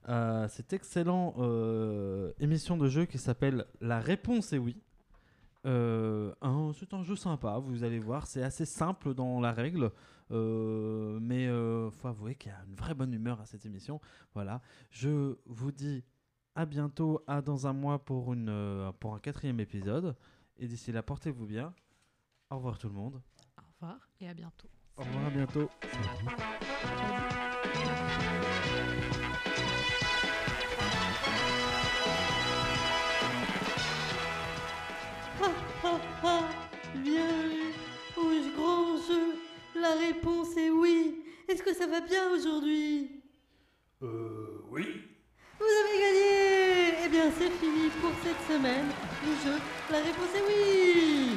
[0.04, 4.82] à cette excellente euh, émission de jeu qui s'appelle La réponse est oui.
[5.66, 6.34] Euh,
[6.78, 9.92] c'est un jeu sympa, vous allez voir, c'est assez simple dans la règle,
[10.30, 14.02] mais faut avouer qu'il y a une vraie bonne humeur à cette émission.
[14.34, 14.60] Voilà,
[14.92, 16.04] je vous dis
[16.58, 20.16] à bientôt, à dans un mois pour, une, euh, pour un quatrième épisode,
[20.58, 21.72] et d'ici là, portez-vous bien.
[22.50, 23.22] Au revoir tout le monde.
[23.60, 24.68] Au revoir et à bientôt.
[24.98, 25.70] Au revoir, à bientôt.
[37.04, 37.74] Bienvenue
[38.18, 39.36] au grand jeu.
[39.80, 41.24] La réponse est oui.
[41.48, 43.22] Est-ce que ça va bien aujourd'hui?
[44.02, 45.04] Euh, oui.
[45.60, 48.86] Vous avez gagné Eh bien, c'est fini pour cette semaine.
[49.26, 49.58] Le jeu,
[49.90, 51.32] la réponse est oui.